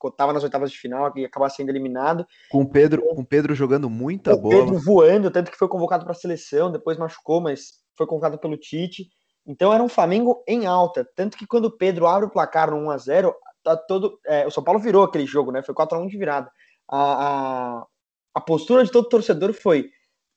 [0.06, 2.26] estava nas oitavas de final e acaba sendo eliminado.
[2.50, 4.54] Com o Pedro, com Pedro jogando muita o bola.
[4.56, 8.56] Pedro voando, tanto que foi convocado para a seleção, depois machucou, mas foi convocado pelo
[8.56, 9.11] Tite.
[9.46, 12.78] Então era um Flamengo em alta, tanto que quando o Pedro abre o placar no
[12.78, 15.62] 1 a 0, tá todo, é, o São Paulo virou aquele jogo, né?
[15.62, 16.50] Foi 4 a 1 de virada.
[16.90, 17.87] A, a,
[18.34, 19.90] a postura de todo torcedor foi: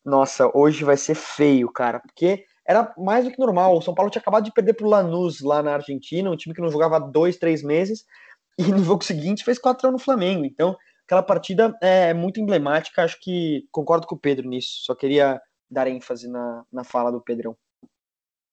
[0.03, 3.77] nossa, hoje vai ser feio, cara, porque era mais do que normal.
[3.77, 6.55] O São Paulo tinha acabado de perder para o Lanús lá na Argentina, um time
[6.55, 8.05] que não jogava há dois, três meses,
[8.57, 10.45] e no jogo seguinte fez 4 anos no Flamengo.
[10.45, 13.03] Então, aquela partida é muito emblemática.
[13.03, 14.83] Acho que concordo com o Pedro nisso.
[14.83, 17.55] Só queria dar ênfase na, na fala do Pedrão.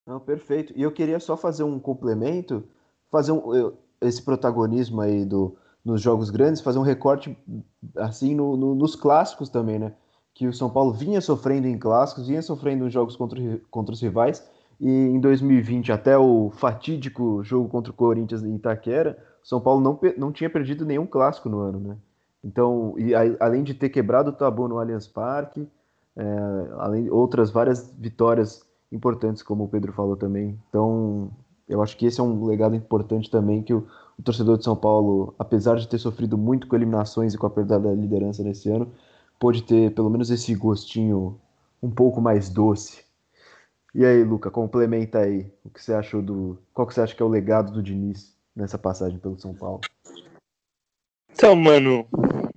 [0.06, 0.72] Não, perfeito.
[0.76, 2.66] E eu queria só fazer um complemento,
[3.10, 7.36] fazer um, esse protagonismo aí do, nos jogos grandes, fazer um recorte
[7.96, 9.94] assim no, no, nos clássicos também, né?
[10.38, 13.40] Que o São Paulo vinha sofrendo em clássicos, vinha sofrendo em jogos contra,
[13.72, 14.48] contra os rivais,
[14.80, 19.80] e em 2020, até o fatídico jogo contra o Corinthians em Itaquera, o São Paulo
[19.80, 21.96] não, não tinha perdido nenhum clássico no ano, né?
[22.44, 25.68] Então, e a, além de ter quebrado o tabu no Allianz Parque,
[26.16, 26.24] é,
[26.76, 30.56] além outras várias vitórias importantes, como o Pedro falou também.
[30.68, 31.32] Então,
[31.68, 33.84] eu acho que esse é um legado importante também que o,
[34.16, 37.50] o torcedor de São Paulo, apesar de ter sofrido muito com eliminações e com a
[37.50, 38.88] perda da liderança nesse ano,
[39.38, 41.40] pôde ter pelo menos esse gostinho
[41.82, 43.04] um pouco mais doce.
[43.94, 46.58] E aí, Luca, complementa aí o que você achou do.
[46.74, 49.80] Qual que você acha que é o legado do Diniz nessa passagem pelo São Paulo?
[51.30, 52.06] Então, mano,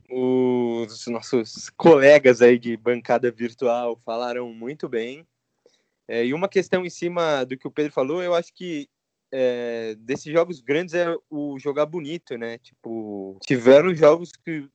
[0.09, 5.25] os nossos colegas aí de bancada virtual falaram muito bem.
[6.07, 8.89] É, e uma questão em cima do que o Pedro falou, eu acho que
[9.31, 12.57] é, desses jogos grandes é o jogar bonito, né?
[12.57, 14.67] Tipo, tiveram jogos que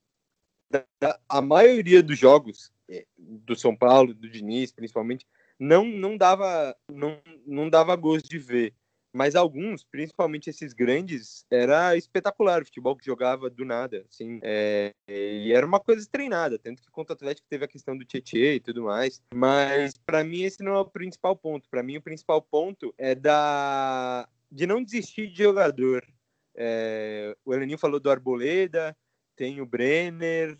[1.29, 5.27] a maioria dos jogos é, do São Paulo, do Diniz, principalmente,
[5.59, 8.75] não, não dava não, não dava gosto de ver.
[9.13, 14.93] Mas alguns, principalmente esses grandes, era espetacular o futebol que jogava do nada, assim, é,
[15.09, 18.57] e era uma coisa treinada, tanto que contra o Atlético teve a questão do Tietchan
[18.57, 22.03] e tudo mais, mas para mim esse não é o principal ponto, para mim o
[22.03, 26.07] principal ponto é da de não desistir de jogador.
[26.55, 28.95] É, o Eleninho falou do Arboleda,
[29.37, 30.57] tem o Brenner,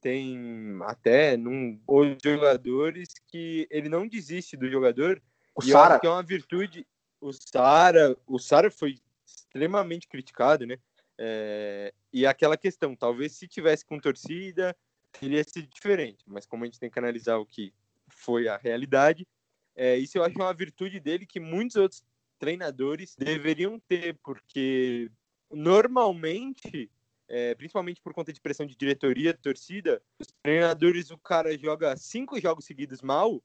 [0.00, 5.22] tem até num, os jogadores que ele não desiste do jogador.
[5.54, 5.98] O Sara.
[5.98, 6.86] que é uma virtude.
[7.20, 10.78] O Sara, o Sara foi extremamente criticado, né?
[11.18, 14.76] É, e aquela questão, talvez se tivesse com torcida,
[15.18, 16.24] teria sido diferente.
[16.26, 17.72] Mas como a gente tem que analisar o que
[18.08, 19.26] foi a realidade,
[19.74, 22.04] é, isso eu acho uma virtude dele que muitos outros
[22.38, 25.10] treinadores deveriam ter, porque
[25.50, 26.90] normalmente
[27.28, 32.40] é, principalmente por conta de pressão de diretoria, torcida, os treinadores, o cara joga cinco
[32.40, 33.42] jogos seguidos mal,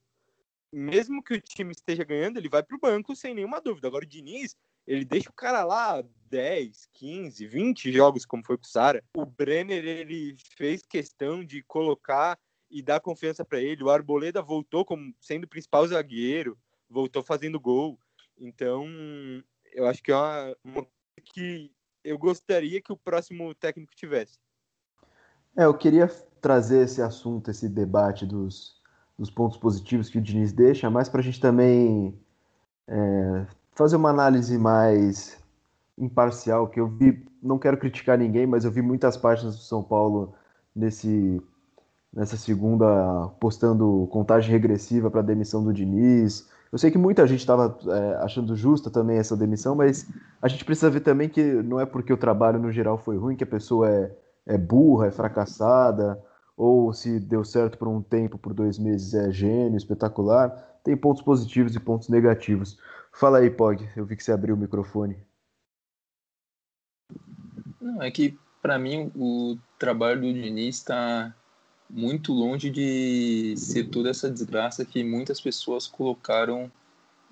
[0.72, 3.88] mesmo que o time esteja ganhando, ele vai para o banco sem nenhuma dúvida.
[3.88, 4.56] Agora o Diniz,
[4.88, 9.04] ele deixa o cara lá 10, 15, 20 jogos, como foi com o Sara.
[9.16, 12.40] O Brenner, ele fez questão de colocar
[12.70, 13.84] e dar confiança para ele.
[13.84, 16.58] O Arboleda voltou como sendo o principal zagueiro,
[16.90, 18.00] voltou fazendo gol.
[18.38, 18.88] Então,
[19.74, 20.88] eu acho que é uma, uma
[21.34, 21.72] que
[22.04, 24.38] eu gostaria que o próximo técnico tivesse.
[25.56, 26.08] É, eu queria
[26.40, 28.82] trazer esse assunto, esse debate dos,
[29.18, 32.18] dos pontos positivos que o Diniz deixa, mas para a gente também
[32.88, 35.40] é, fazer uma análise mais
[35.98, 39.84] imparcial, que eu vi, não quero criticar ninguém, mas eu vi muitas páginas do São
[39.84, 40.34] Paulo
[40.76, 41.42] nesse
[42.14, 47.40] nessa segunda postando contagem regressiva para a demissão do Diniz, eu sei que muita gente
[47.40, 50.08] estava é, achando justa também essa demissão, mas
[50.42, 53.36] a gente precisa ver também que não é porque o trabalho no geral foi ruim
[53.36, 56.24] que a pessoa é, é burra, é fracassada,
[56.56, 60.50] ou se deu certo por um tempo, por dois meses, é gênio, espetacular.
[60.84, 62.80] Tem pontos positivos e pontos negativos.
[63.12, 65.18] Fala aí, Pog, eu vi que você abriu o microfone.
[67.82, 71.34] Não, é que para mim o trabalho do Diniz está
[71.94, 76.72] muito longe de ser toda essa desgraça que muitas pessoas colocaram,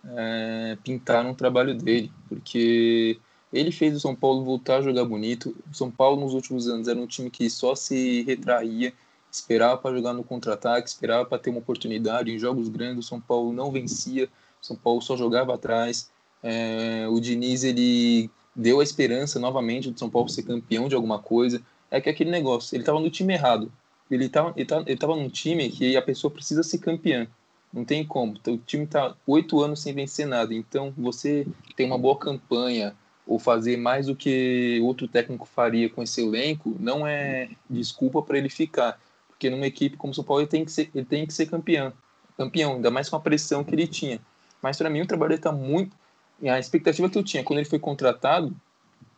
[0.06, 3.19] é, pintaram o trabalho dele, porque
[3.52, 5.56] ele fez o São Paulo voltar a jogar bonito.
[5.72, 8.93] O São Paulo nos últimos anos era um time que só se retraía,
[9.32, 13.06] esperava para jogar no contra-ataque, esperava para ter uma oportunidade em jogos grandes.
[13.06, 14.30] O São Paulo não vencia,
[14.62, 16.12] o São Paulo só jogava atrás.
[16.43, 21.19] É, o Diniz ele deu a esperança novamente do São Paulo ser campeão de alguma
[21.19, 21.62] coisa.
[21.89, 23.72] É que aquele negócio, ele estava no time errado.
[24.10, 27.28] Ele estava ele tava, ele tava num time que a pessoa precisa ser campeã.
[27.72, 28.36] Não tem como.
[28.48, 30.54] O time está oito anos sem vencer nada.
[30.54, 31.45] Então, você
[31.76, 32.95] tem uma boa campanha
[33.28, 38.39] ou fazer mais do que outro técnico faria com esse elenco, não é desculpa para
[38.39, 39.00] ele ficar.
[39.28, 41.45] Porque numa equipe como o São Paulo, ele tem que ser, ele tem que ser
[41.45, 41.93] campeão.
[42.36, 44.19] Campeão, ainda mais com a pressão que ele tinha.
[44.63, 45.95] Mas para mim, o trabalho está muito
[46.43, 48.52] a expectativa que eu tinha quando ele foi contratado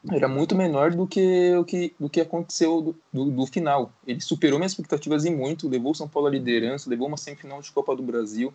[0.09, 3.91] era muito menor do que o que, do que aconteceu do, do, do, final.
[4.07, 7.61] Ele superou minhas expectativas e muito, levou o São Paulo à liderança, levou uma semifinal
[7.61, 8.51] de Copa do Brasil,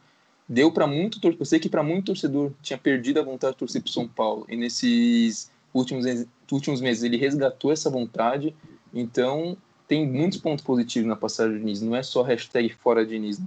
[0.48, 3.82] deu para muito, eu sei que para muito torcedor tinha perdido a vontade de torcer
[3.82, 4.44] para São Paulo.
[4.48, 6.04] E nesses últimos
[6.50, 8.54] últimos meses ele resgatou essa vontade.
[8.92, 9.56] Então
[9.86, 13.40] tem muitos pontos positivos na passagem de Diniz, não é só hashtag fora Diniz.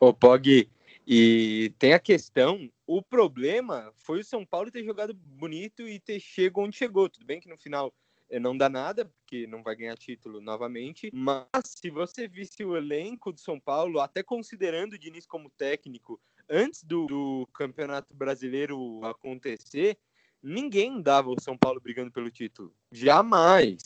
[0.00, 0.68] Ô Pog,
[1.06, 6.20] e tem a questão o problema foi o São Paulo ter jogado bonito e ter
[6.20, 7.08] chegado onde chegou.
[7.08, 7.92] Tudo bem que no final
[8.30, 11.10] eh, não dá nada, porque não vai ganhar título novamente.
[11.12, 16.20] Mas se você visse o elenco do São Paulo, até considerando o Diniz como técnico,
[16.48, 19.98] antes do, do Campeonato Brasileiro acontecer,
[20.40, 22.72] ninguém dava o São Paulo brigando pelo título.
[22.92, 23.82] Jamais.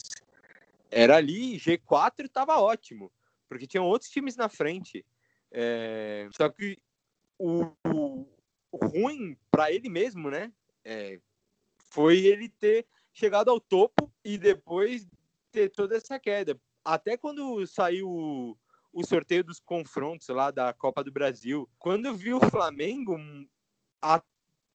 [0.90, 3.10] Era ali, G4 estava ótimo,
[3.48, 5.06] porque tinham outros times na frente.
[5.50, 6.28] É...
[6.32, 6.76] Só que
[7.40, 8.26] o,
[8.72, 10.52] ruim para ele mesmo, né?
[10.84, 11.18] É,
[11.90, 15.08] foi ele ter chegado ao topo e depois
[15.50, 16.60] ter toda essa queda.
[16.84, 18.58] Até quando saiu o,
[18.92, 23.16] o sorteio dos confrontos lá da Copa do Brasil, quando eu vi o Flamengo,
[24.02, 24.22] a,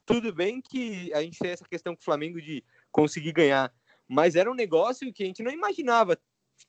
[0.05, 3.73] tudo bem que a gente tem essa questão com o Flamengo de conseguir ganhar,
[4.07, 6.19] mas era um negócio que a gente não imaginava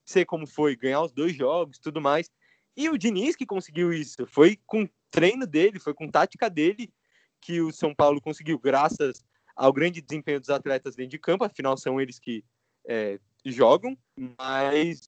[0.04, 2.30] ser como foi, ganhar os dois jogos, tudo mais.
[2.76, 6.92] E o Diniz que conseguiu isso, foi com treino dele, foi com tática dele
[7.40, 11.76] que o São Paulo conseguiu, graças ao grande desempenho dos atletas dentro de campo, afinal
[11.76, 12.44] são eles que
[12.86, 13.96] é, jogam,
[14.38, 15.00] mas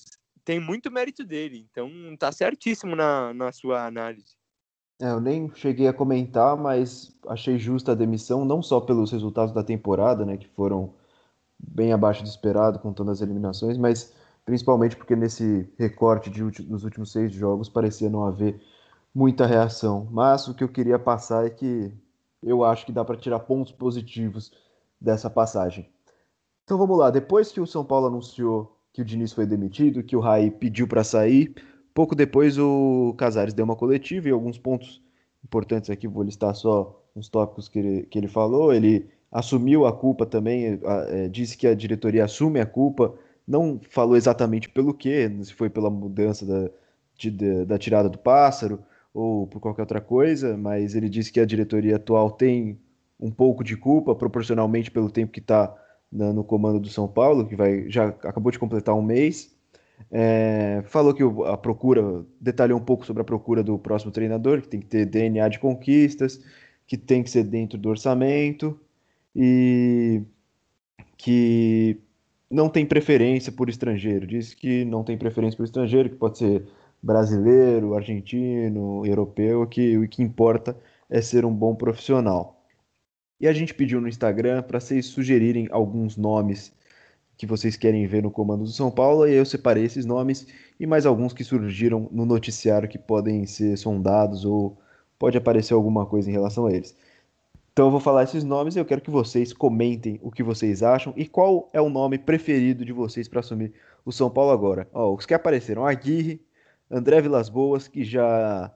[0.44, 4.36] tem muito mérito dele, então tá certíssimo na, na sua análise.
[5.00, 9.52] É, eu nem cheguei a comentar, mas achei justa a demissão, não só pelos resultados
[9.52, 10.94] da temporada, né, que foram
[11.58, 14.14] bem abaixo do esperado, contando as eliminações, mas
[14.48, 18.58] principalmente porque nesse recorte de, dos últimos seis jogos parecia não haver
[19.14, 20.08] muita reação.
[20.10, 21.92] Mas o que eu queria passar é que
[22.42, 24.50] eu acho que dá para tirar pontos positivos
[24.98, 25.86] dessa passagem.
[26.64, 30.16] Então vamos lá, depois que o São Paulo anunciou que o Diniz foi demitido, que
[30.16, 31.54] o Raí pediu para sair,
[31.92, 35.02] pouco depois o Casares deu uma coletiva e alguns pontos
[35.44, 38.72] importantes aqui, vou listar só uns tópicos que ele, que ele falou.
[38.72, 43.14] Ele assumiu a culpa também, é, disse que a diretoria assume a culpa,
[43.48, 46.70] não falou exatamente pelo que, se foi pela mudança da,
[47.16, 48.80] de, da tirada do pássaro,
[49.14, 52.78] ou por qualquer outra coisa, mas ele disse que a diretoria atual tem
[53.18, 55.74] um pouco de culpa, proporcionalmente pelo tempo que está
[56.10, 59.56] no comando do São Paulo, que vai já acabou de completar um mês.
[60.10, 64.68] É, falou que a procura, detalhou um pouco sobre a procura do próximo treinador, que
[64.68, 66.40] tem que ter DNA de conquistas,
[66.86, 68.78] que tem que ser dentro do orçamento
[69.34, 70.22] e
[71.16, 72.00] que
[72.50, 74.26] não tem preferência por estrangeiro.
[74.26, 76.66] Disse que não tem preferência por estrangeiro, que pode ser
[77.02, 80.76] brasileiro, argentino, europeu, que o que importa
[81.08, 82.64] é ser um bom profissional.
[83.40, 86.72] E a gente pediu no Instagram para vocês sugerirem alguns nomes
[87.36, 90.86] que vocês querem ver no comando do São Paulo, e eu separei esses nomes e
[90.86, 94.76] mais alguns que surgiram no noticiário que podem ser sondados ou
[95.18, 96.96] pode aparecer alguma coisa em relação a eles.
[97.78, 100.82] Então eu vou falar esses nomes e eu quero que vocês comentem o que vocês
[100.82, 103.72] acham e qual é o nome preferido de vocês para assumir
[104.04, 104.88] o São Paulo agora.
[104.92, 106.44] Ó, os que apareceram, Aguirre,
[106.90, 108.74] André Vilas Boas, que já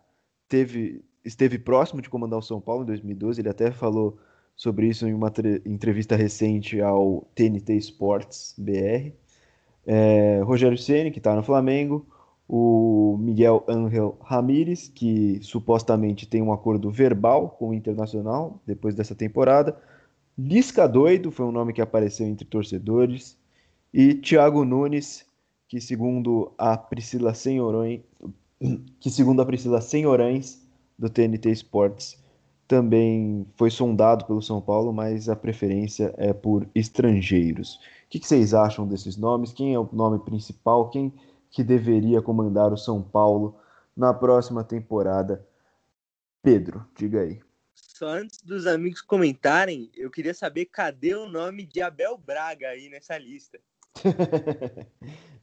[0.49, 4.21] teve, esteve próximo de comandar o São Paulo em 2012, ele até falou
[4.55, 5.33] sobre isso em uma
[5.67, 9.11] entrevista recente ao TNT Sports BR.
[9.85, 12.07] É, Rogério Ceni, que está no Flamengo,
[12.55, 19.15] o Miguel Angel Ramírez, que supostamente tem um acordo verbal com o Internacional depois dessa
[19.15, 19.75] temporada.
[20.37, 23.39] Lisca Doido foi um nome que apareceu entre torcedores.
[23.91, 25.25] E Thiago Nunes,
[25.67, 28.01] que segundo a Priscila Senhorões,
[29.01, 30.63] que segundo a Priscila Senhorães
[30.99, 32.23] do TNT Sports,
[32.69, 37.77] também foi sondado pelo São Paulo, mas a preferência é por estrangeiros.
[37.77, 37.79] O
[38.11, 39.55] que, que vocês acham desses nomes?
[39.55, 40.91] Quem é o nome principal?
[40.91, 41.11] Quem
[41.53, 43.61] que deveria comandar o São Paulo
[43.95, 45.47] na próxima temporada?
[46.43, 47.41] Pedro, diga aí.
[47.75, 52.89] Só antes dos amigos comentarem, eu queria saber cadê o nome de Abel Braga aí
[52.89, 53.61] nessa lista.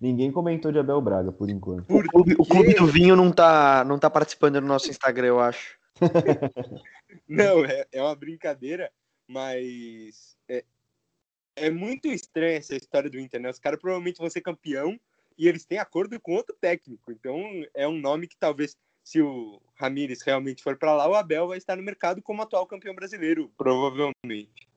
[0.02, 1.96] Ninguém comentou de Abel Braga por enquanto.
[1.96, 5.40] O clube, o clube do vinho não tá, não tá participando do nosso Instagram, eu
[5.40, 5.78] acho.
[7.30, 8.92] não, é, é uma brincadeira,
[9.28, 10.66] mas é,
[11.56, 13.50] é muito estranha essa história do Inter, né?
[13.52, 15.00] Os caras provavelmente vão ser campeão
[15.40, 17.12] e eles têm acordo com outro técnico.
[17.12, 17.42] Então
[17.74, 21.58] é um nome que talvez, se o Ramires realmente for para lá, o Abel vai
[21.58, 24.68] estar no mercado como atual campeão brasileiro, provavelmente.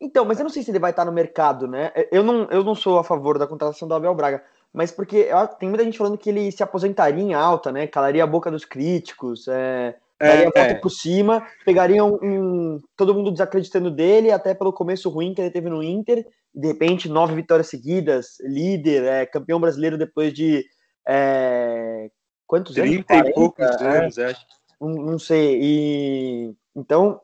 [0.00, 1.92] Então, mas eu não sei se ele vai estar no mercado, né?
[2.10, 4.42] Eu não, eu não sou a favor da contratação do Abel Braga,
[4.72, 5.28] mas porque
[5.58, 7.86] tem muita gente falando que ele se aposentaria em alta, né?
[7.86, 9.96] Calaria a boca dos críticos, é,
[10.26, 10.74] daria a volta é.
[10.74, 15.50] por cima, pegaria um, um, todo mundo desacreditando dele, até pelo começo ruim que ele
[15.50, 20.64] teve no Inter, e de repente nove vitórias seguidas, líder, é, campeão brasileiro depois de
[21.06, 22.10] é,
[22.46, 23.06] quantos 30 anos?
[23.06, 24.46] 30 e poucos é, anos, acho.
[24.80, 25.58] Não, não sei.
[25.60, 27.20] E então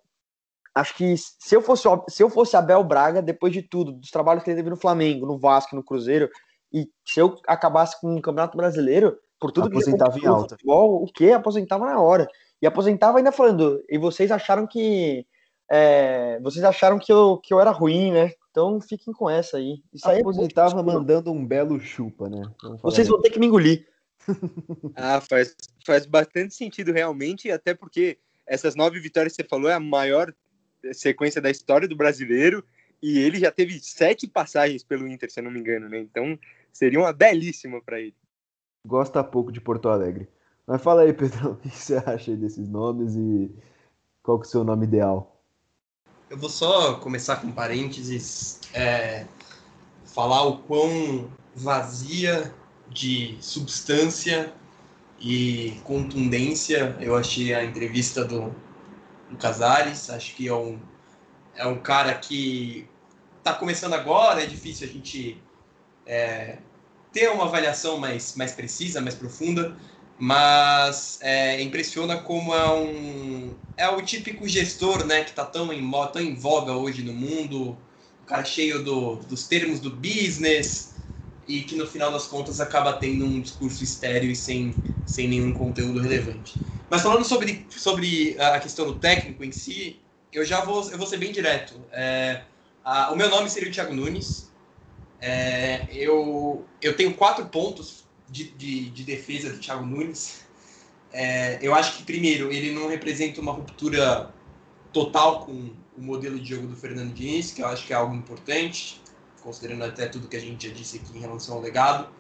[0.75, 4.43] acho que se eu fosse se eu fosse Abel Braga, depois de tudo, dos trabalhos
[4.43, 6.29] que ele teve no Flamengo, no Vasco, no Cruzeiro,
[6.73, 10.57] e se eu acabasse com o Campeonato Brasileiro, por tudo aposentava que ele em alta.
[10.57, 12.29] Futebol, o que aposentava na hora.
[12.65, 15.27] E aposentava ainda falando, e vocês acharam que
[15.71, 18.33] é, vocês acharam que eu, que eu era ruim, né?
[18.51, 19.83] Então fiquem com essa aí.
[19.93, 22.41] Isso aí aposentava é mandando um belo chupa, né?
[22.83, 23.87] Vocês vão ter que me engolir.
[24.97, 25.55] ah, faz,
[25.85, 30.33] faz bastante sentido realmente, até porque essas nove vitórias que você falou é a maior
[30.95, 32.65] sequência da história do brasileiro
[33.03, 35.99] e ele já teve sete passagens pelo Inter, se eu não me engano, né?
[35.99, 36.39] Então
[36.73, 38.17] seria uma belíssima para ele.
[38.87, 40.27] Gosta pouco de Porto Alegre.
[40.67, 43.51] Mas fala aí, Pedro, o que você acha desses nomes e
[44.23, 45.41] qual que é o seu nome ideal?
[46.31, 49.27] Eu vou só começar com parênteses, é,
[50.05, 52.53] falar o quão vazia
[52.89, 54.53] de substância
[55.21, 58.55] e contundência eu achei a entrevista do,
[59.31, 60.11] do Casares.
[60.11, 60.79] Acho que é um,
[61.55, 62.89] é um cara que
[63.39, 65.43] está começando agora, é difícil a gente
[66.07, 66.59] é,
[67.13, 69.77] ter uma avaliação mais, mais precisa, mais profunda,
[70.19, 75.91] mas é, impressiona como é um é o típico gestor né que está tão em
[76.13, 77.77] tão em voga hoje no mundo.
[78.23, 80.95] O cara cheio do, dos termos do business
[81.47, 85.53] e que no final das contas acaba tendo um discurso estéreo e sem, sem nenhum
[85.53, 86.59] conteúdo relevante.
[86.89, 90.01] Mas falando sobre, sobre a questão do técnico em si
[90.33, 91.87] eu já vou eu vou ser bem direto.
[91.93, 92.43] É,
[92.83, 94.53] a, o meu nome seria o Thiago Nunes.
[95.21, 98.04] É, eu eu tenho quatro pontos
[98.35, 100.41] de, de, de defesa do Thiago Nunes.
[101.13, 104.35] É, eu acho que, primeiro, ele não representa uma ruptura
[104.93, 105.53] total com
[105.97, 109.01] o modelo de jogo do Fernando Diniz, que eu acho que é algo importante,
[109.41, 112.13] considerando até tudo que a gente já disse aqui em relação ao legado.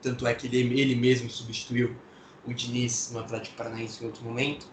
[0.00, 1.96] Tanto é que ele, ele mesmo substituiu
[2.46, 4.68] o Diniz no Atlético Paranaense em outro momento.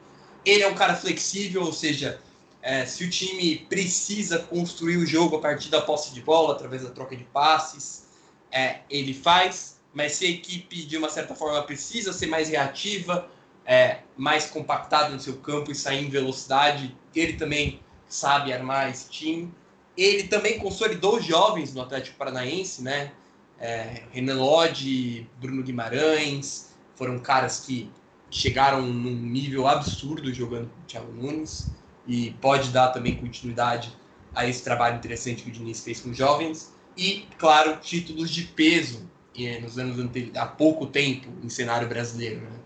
[0.45, 2.21] Ele é um cara flexível, ou seja,
[2.61, 6.83] é, se o time precisa construir o jogo a partir da posse de bola, através
[6.83, 8.05] da troca de passes,
[8.51, 13.29] é, ele faz mas se a equipe, de uma certa forma, precisa ser mais reativa,
[13.65, 19.09] é, mais compactada no seu campo e sair em velocidade, ele também sabe armar esse
[19.09, 19.53] time.
[19.97, 23.11] Ele também consolidou os jovens no Atlético Paranaense, né?
[23.59, 27.91] É, Renan Lodge, Bruno Guimarães, foram caras que
[28.31, 31.71] chegaram num nível absurdo jogando com o Thiago Nunes
[32.07, 33.95] e pode dar também continuidade
[34.33, 36.73] a esse trabalho interessante que o Diniz fez com os jovens.
[36.95, 39.08] E, claro, títulos de peso
[39.61, 42.41] nos anos anteriores, há pouco tempo em cenário brasileiro.
[42.41, 42.59] Né?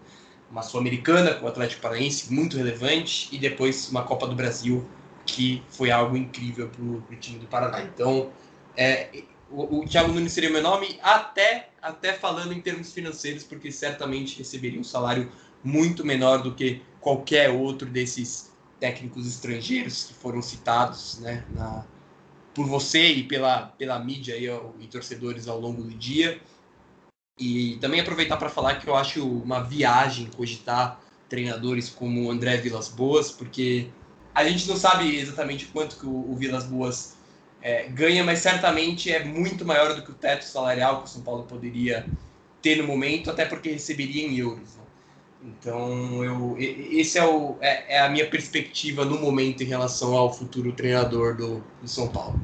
[0.50, 4.88] Uma Sul-Americana com o Atlético Paranaense, muito relevante, e depois uma Copa do Brasil,
[5.26, 7.82] que foi algo incrível para o time do Paraná.
[7.82, 8.30] Então,
[8.76, 13.72] é, o, o Thiago Nunes seria meu nome, até, até falando em termos financeiros, porque
[13.72, 15.32] certamente receberia um salário
[15.64, 21.86] muito menor do que qualquer outro desses técnicos estrangeiros que foram citados né, na,
[22.54, 24.46] por você e pela, pela mídia e,
[24.84, 26.42] e torcedores ao longo do dia.
[27.38, 32.90] E também aproveitar para falar que eu acho uma viagem cogitar treinadores como André Vilas
[32.90, 33.88] Boas, porque
[34.36, 37.18] a gente não sabe exatamente quanto que o, o Vilas Boas
[37.62, 41.22] é, ganha, mas certamente é muito maior do que o teto salarial que o São
[41.22, 42.06] Paulo poderia
[42.62, 44.76] ter no momento, até porque receberia em euros.
[44.76, 44.84] Né?
[45.46, 50.34] Então, eu, esse é, o, é, é, a minha perspectiva no momento em relação ao
[50.34, 52.40] futuro treinador do, do São Paulo.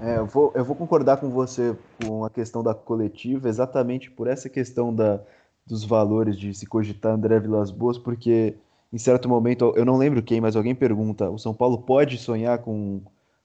[0.00, 4.28] É, eu, vou, eu vou concordar com você com a questão da coletiva, exatamente por
[4.28, 5.20] essa questão da,
[5.66, 8.56] dos valores de se cogitar André Vilas Boas, porque
[8.92, 12.58] em certo momento, eu não lembro quem, mas alguém pergunta: o São Paulo pode sonhar
[12.58, 13.02] com,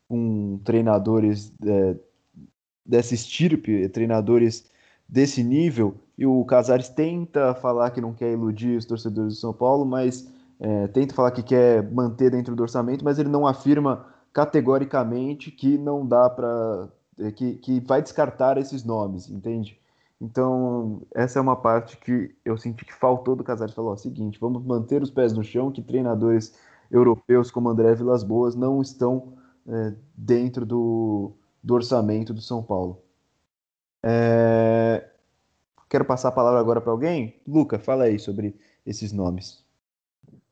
[0.08, 1.96] com treinadores é,
[2.86, 4.72] dessa estirpe, treinadores
[5.08, 5.96] desse nível?
[6.18, 10.30] E o Casares tenta falar que não quer iludir os torcedores do São Paulo, mas
[10.60, 15.78] é, tenta falar que quer manter dentro do orçamento, mas ele não afirma categoricamente que
[15.78, 16.90] não dá para.
[17.20, 19.80] É, que, que vai descartar esses nomes, entende?
[20.20, 23.76] Então, essa é uma parte que eu senti que faltou do Casares.
[23.76, 26.58] Falou: ó, seguinte, vamos manter os pés no chão, que treinadores
[26.90, 29.34] europeus como André Vilas Boas não estão
[29.68, 33.02] é, dentro do, do orçamento do São Paulo.
[34.02, 35.10] É...
[35.90, 37.40] Quero passar a palavra agora para alguém.
[37.48, 38.56] Luca, fala aí sobre
[38.86, 39.64] esses nomes.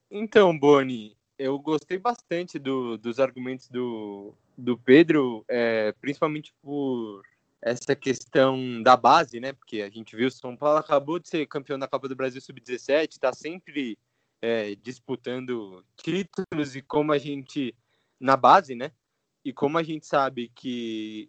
[0.09, 7.23] Então, Boni, eu gostei bastante do, dos argumentos do, do Pedro, é, principalmente por
[7.59, 9.51] essa questão da base, né?
[9.51, 12.39] Porque a gente viu o São Paulo acabou de ser campeão da Copa do Brasil
[12.39, 13.97] Sub-17, está sempre
[14.39, 17.75] é, disputando títulos e como a gente
[18.19, 18.91] na base, né?
[19.43, 21.27] E como a gente sabe que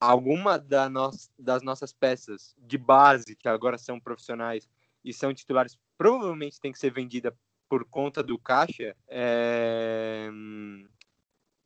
[0.00, 4.66] alguma da no, das nossas peças de base que agora são profissionais
[5.04, 7.36] e são titulares provavelmente tem que ser vendida
[7.72, 8.94] por conta do caixa.
[9.08, 10.28] É...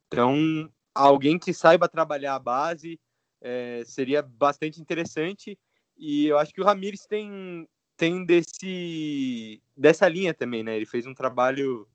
[0.07, 2.97] Então, alguém que saiba trabalhar a base
[3.41, 5.59] é, seria bastante interessante.
[5.97, 10.77] E eu acho que o Ramires tem, tem desse, dessa linha também, né?
[10.77, 11.85] Ele fez um trabalho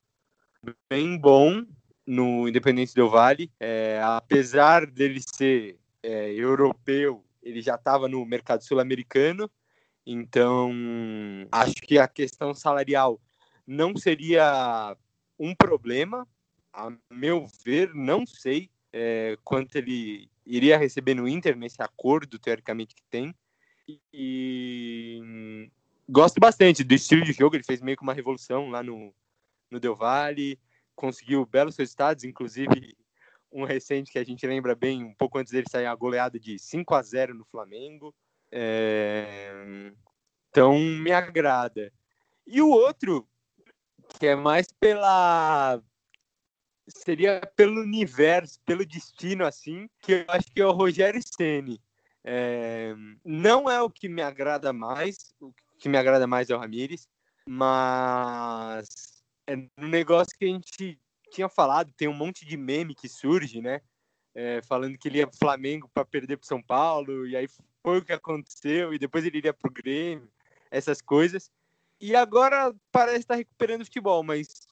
[0.91, 1.65] bem bom
[2.07, 3.51] no Independente do Vale.
[3.59, 9.51] É, apesar dele ser é, europeu, ele já estava no mercado sul-americano.
[10.05, 10.71] Então,
[11.51, 13.19] acho que a questão salarial
[13.67, 14.97] não seria
[15.39, 16.27] um problema.
[16.73, 22.95] A meu ver, não sei é, quanto ele iria receber no Inter nesse acordo, teoricamente,
[22.95, 23.35] que tem.
[24.13, 25.69] E
[26.09, 29.15] gosto bastante do estilo de jogo, ele fez meio que uma revolução lá no,
[29.71, 30.59] no Del Valle,
[30.95, 32.97] conseguiu belos resultados, inclusive
[33.51, 36.59] um recente que a gente lembra bem, um pouco antes dele sair a goleada de
[36.59, 38.15] 5 a 0 no Flamengo.
[38.51, 39.93] É...
[40.49, 41.93] Então me agrada.
[42.47, 43.27] E o outro,
[44.19, 45.83] que é mais pela
[46.89, 51.81] seria pelo universo, pelo destino assim, que eu acho que é o Rogério Ceni.
[52.25, 52.95] É,
[53.25, 57.09] não é o que me agrada mais, o que me agrada mais é o Ramires,
[57.49, 60.99] mas é um negócio que a gente
[61.31, 63.81] tinha falado, tem um monte de meme que surge, né?
[64.35, 67.47] É, falando que ele ia pro Flamengo para perder pro São Paulo, e aí
[67.83, 70.31] foi o que aconteceu, e depois ele iria pro Grêmio,
[70.71, 71.51] essas coisas.
[72.03, 74.67] E agora parece estar recuperando o futebol, mas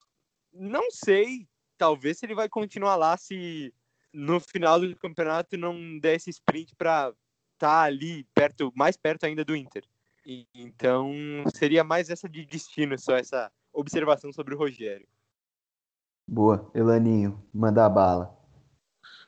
[0.52, 3.72] não sei, talvez ele vai continuar lá se
[4.12, 7.14] no final do campeonato não der esse sprint para
[7.54, 9.84] estar tá ali perto, mais perto ainda do Inter.
[10.26, 11.12] E, então
[11.54, 15.06] seria mais essa de destino, só essa observação sobre o Rogério.
[16.26, 18.39] Boa, Elaninho, manda a bala.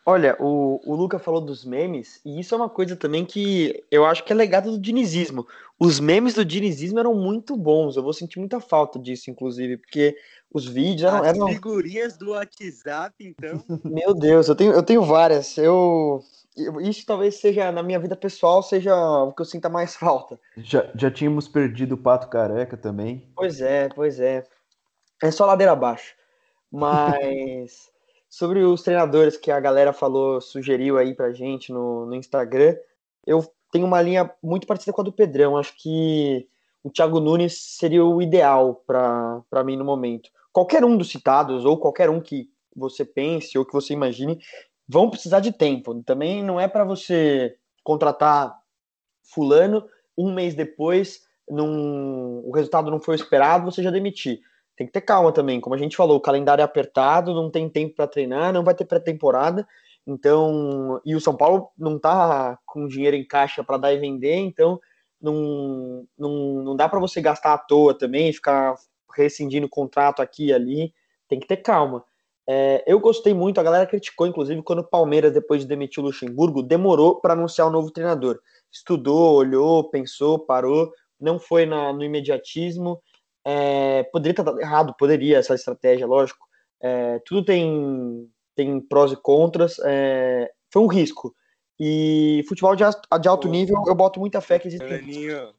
[0.04, 4.04] Olha, o, o Luca falou dos memes, e isso é uma coisa também que eu
[4.04, 5.46] acho que é legado do dinizismo.
[5.78, 10.16] Os memes do dinizismo eram muito bons, eu vou sentir muita falta disso, inclusive, porque
[10.52, 11.22] os vídeos eram.
[11.22, 11.48] As eram...
[11.48, 13.62] figurinhas do WhatsApp, então.
[13.84, 15.56] Meu Deus, eu tenho, eu tenho várias.
[15.56, 16.20] Eu,
[16.80, 20.38] isso talvez seja, na minha vida pessoal, seja o que eu sinta mais falta.
[20.56, 23.30] Já, já tínhamos perdido o Pato Careca também.
[23.36, 24.44] Pois é, pois é.
[25.22, 26.14] É só ladeira abaixo.
[26.70, 27.91] Mas
[28.32, 32.74] sobre os treinadores que a galera falou, sugeriu aí pra gente no, no Instagram,
[33.26, 35.54] eu tenho uma linha muito parecida com a do Pedrão.
[35.54, 36.48] Acho que
[36.82, 40.30] o Thiago Nunes seria o ideal para mim no momento.
[40.50, 44.38] Qualquer um dos citados, ou qualquer um que você pense ou que você imagine,
[44.88, 46.02] vão precisar de tempo.
[46.02, 47.54] Também não é para você
[47.84, 48.58] contratar
[49.22, 54.40] fulano um mês depois, num, o resultado não foi esperado, você já demitir
[54.76, 55.60] tem que ter calma também.
[55.60, 58.74] Como a gente falou, o calendário é apertado, não tem tempo para treinar, não vai
[58.74, 59.66] ter pré-temporada.
[60.06, 64.36] Então, e o São Paulo não tá com dinheiro em caixa para dar e vender,
[64.36, 64.80] então
[65.20, 68.74] não, não, não dá para você gastar à toa também, ficar
[69.14, 70.92] rescindindo contrato aqui e ali.
[71.28, 72.04] Tem que ter calma.
[72.48, 76.06] É, eu gostei muito, a galera criticou, inclusive, quando o Palmeiras, depois de demitir o
[76.06, 78.40] Luxemburgo, demorou para anunciar o novo treinador.
[78.70, 83.00] Estudou, olhou, pensou, parou, não foi na, no imediatismo.
[83.44, 86.46] É, poderia estar errado, poderia essa estratégia, lógico.
[86.80, 89.76] É, tudo tem, tem prós e contras.
[89.84, 91.34] É, foi um risco.
[91.78, 92.84] E futebol de,
[93.20, 94.84] de alto nível, eu boto muita fé que existe.
[94.84, 95.54] Aninho.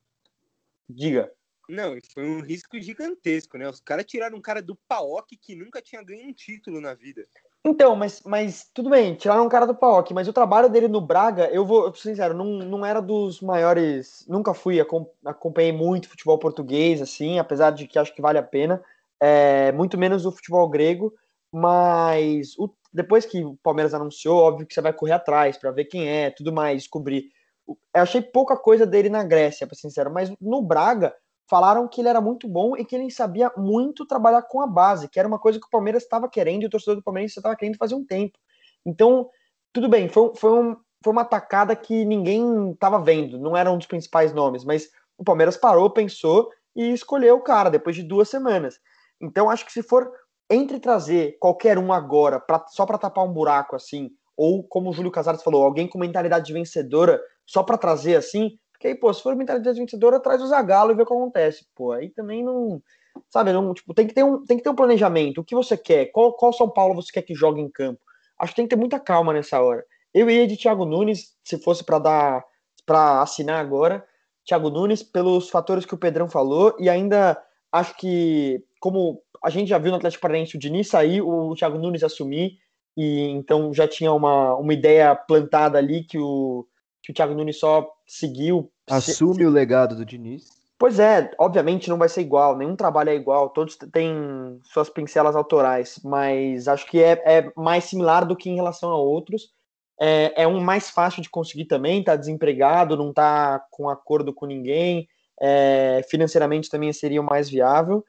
[0.88, 1.32] Diga.
[1.68, 3.68] Não, foi um risco gigantesco, né?
[3.70, 7.26] Os caras tiraram um cara do PAOK que nunca tinha ganho um título na vida.
[7.66, 11.00] Então, mas, mas tudo bem, tiraram um cara do PAOK, mas o trabalho dele no
[11.00, 14.26] Braga, eu vou, eu sincero, não, não era dos maiores.
[14.28, 14.82] Nunca fui,
[15.26, 18.84] acompanhei muito futebol português, assim, apesar de que acho que vale a pena.
[19.18, 21.14] É, muito menos o futebol grego,
[21.50, 25.86] mas o, depois que o Palmeiras anunciou, óbvio que você vai correr atrás para ver
[25.86, 27.30] quem é, tudo mais, descobrir.
[27.66, 31.16] Eu achei pouca coisa dele na Grécia, para ser sincero, mas no Braga
[31.54, 35.08] falaram que ele era muito bom e que ele sabia muito trabalhar com a base,
[35.08, 37.56] que era uma coisa que o Palmeiras estava querendo e o torcedor do Palmeiras estava
[37.56, 38.40] querendo fazer um tempo.
[38.84, 39.30] Então,
[39.72, 43.78] tudo bem, foi, foi, um, foi uma tacada que ninguém estava vendo, não era um
[43.78, 48.30] dos principais nomes, mas o Palmeiras parou, pensou e escolheu o cara depois de duas
[48.30, 48.80] semanas.
[49.22, 50.12] Então, acho que se for
[50.50, 54.94] entre trazer qualquer um agora, pra, só para tapar um buraco assim, ou como o
[54.94, 59.24] Júlio Casares falou, alguém com mentalidade vencedora, só para trazer assim, porque aí, pô, se
[59.24, 61.66] for mentalidade vencedora, traz o Zagallo e vê o que acontece.
[61.74, 62.82] Pô, aí também não.
[63.30, 65.40] Sabe, não, tipo, tem que ter um, tem que ter um planejamento.
[65.40, 66.08] O que você quer?
[66.08, 68.02] Qual, qual São Paulo você quer que jogue em campo?
[68.38, 69.86] Acho que tem que ter muita calma nessa hora.
[70.14, 72.46] Eu iria de Thiago Nunes, se fosse para dar
[72.86, 74.06] para assinar agora,
[74.46, 79.70] Thiago Nunes, pelos fatores que o Pedrão falou, e ainda acho que, como a gente
[79.70, 82.58] já viu no Atlético Paranaense o Diniz sair, o Thiago Nunes assumir,
[82.98, 86.68] e então já tinha uma, uma ideia plantada ali que o,
[87.04, 88.72] que o Thiago Nunes só seguiu.
[88.90, 89.46] Assume se...
[89.46, 90.64] o legado do Diniz.
[90.78, 95.36] Pois é, obviamente não vai ser igual, nenhum trabalho é igual, todos têm suas pincelas
[95.36, 99.54] autorais, mas acho que é, é mais similar do que em relação a outros.
[100.00, 104.46] É, é um mais fácil de conseguir também, tá desempregado, não tá com acordo com
[104.46, 105.08] ninguém,
[105.40, 108.04] é, financeiramente também seria o mais viável.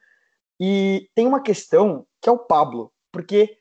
[0.59, 3.57] E tem uma questão que é o Pablo, porque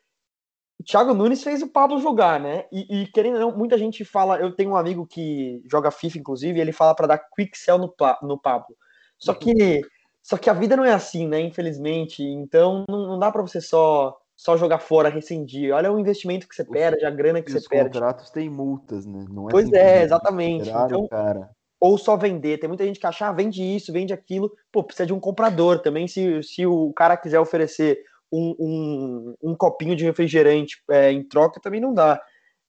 [0.78, 2.64] o Thiago Nunes fez o Pablo jogar, né?
[2.72, 4.38] E, e, querendo ou não, muita gente fala.
[4.38, 7.78] Eu tenho um amigo que joga FIFA, inclusive, e ele fala para dar quick sell
[7.78, 8.76] no, no Pablo.
[9.18, 9.82] Só que,
[10.22, 11.40] só que a vida não é assim, né?
[11.40, 12.22] Infelizmente.
[12.22, 15.72] Então não, não dá para você só só jogar fora, rescindir.
[15.72, 17.90] Olha o investimento que você perde, a grana que você os perde.
[17.90, 19.24] Os contratos têm multas, né?
[19.30, 20.68] Não é pois é, exatamente.
[20.68, 21.50] Então, cara.
[21.78, 22.58] Ou só vender.
[22.58, 24.50] Tem muita gente que acha, ah, vende isso, vende aquilo.
[24.72, 26.08] Pô, precisa de um comprador também.
[26.08, 28.02] Se, se o cara quiser oferecer
[28.34, 32.20] um, um, um copinho de refrigerante é, em troca também não dá.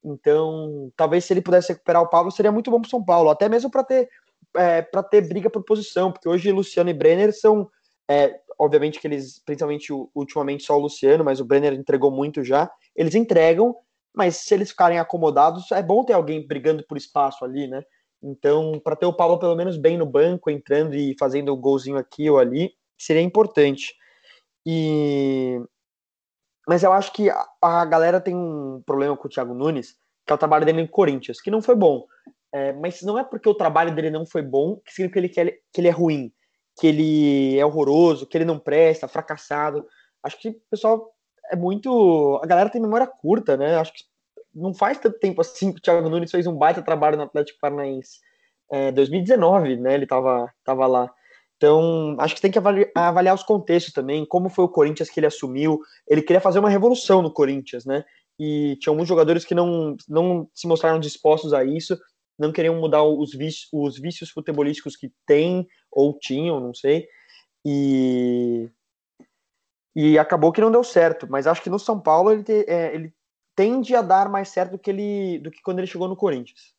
[0.04, 3.50] Então, talvez se ele pudesse recuperar o Pablo, seria muito bom para São Paulo, até
[3.50, 4.08] mesmo para ter
[4.56, 7.70] é, para ter briga por posição, porque hoje Luciano e Brenner são,
[8.10, 12.72] é, obviamente que eles, principalmente ultimamente só o Luciano, mas o Brenner entregou muito já,
[12.96, 13.76] eles entregam,
[14.14, 17.84] mas se eles ficarem acomodados, é bom ter alguém brigando por espaço ali, né?
[18.24, 21.98] Então, para ter o Pablo pelo menos bem no banco, entrando e fazendo o golzinho
[21.98, 23.94] aqui ou ali, seria importante.
[24.66, 25.60] E
[26.68, 27.30] mas eu acho que
[27.62, 29.96] a, galera tem um problema com o Thiago Nunes,
[30.26, 32.06] que é o trabalho dele no Corinthians, que não foi bom.
[32.52, 35.52] É, mas não é porque o trabalho dele não foi bom que significa que ele,
[35.74, 36.32] que ele é ruim,
[36.80, 39.86] que ele é horroroso, que ele não presta, fracassado.
[40.24, 41.12] Acho que o pessoal
[41.52, 42.40] é muito.
[42.44, 43.76] A galera tem memória curta, né?
[43.76, 44.04] Acho que
[44.54, 47.60] não faz tanto tempo assim que o Thiago Nunes fez um baita trabalho no Atlético
[47.60, 48.20] Paranaense.
[48.72, 49.94] É, 2019, né?
[49.94, 51.14] Ele tava, tava lá.
[51.58, 55.20] Então, acho que tem que avaliar, avaliar, os contextos também, como foi o Corinthians que
[55.20, 55.80] ele assumiu.
[56.08, 58.04] Ele queria fazer uma revolução no Corinthians, né?
[58.38, 61.98] E tinha alguns jogadores que não, não se mostraram dispostos a isso,
[62.38, 67.08] não queriam mudar os vícios, os vícios futebolísticos que tem ou tinham, não sei.
[67.66, 68.70] E,
[69.96, 71.26] e acabou que não deu certo.
[71.30, 73.14] Mas acho que no São Paulo ele, te, é, ele
[73.56, 76.75] tende a dar mais certo do que, ele, do que quando ele chegou no Corinthians.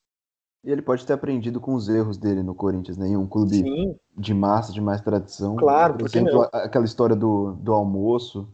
[0.67, 3.07] E ele pode ter aprendido com os erros dele no Corinthians, né?
[3.07, 3.97] Em um clube Sim.
[4.19, 5.55] de massa, de mais tradição.
[5.55, 6.43] Claro, por exemplo, não?
[6.53, 8.49] aquela história do, do almoço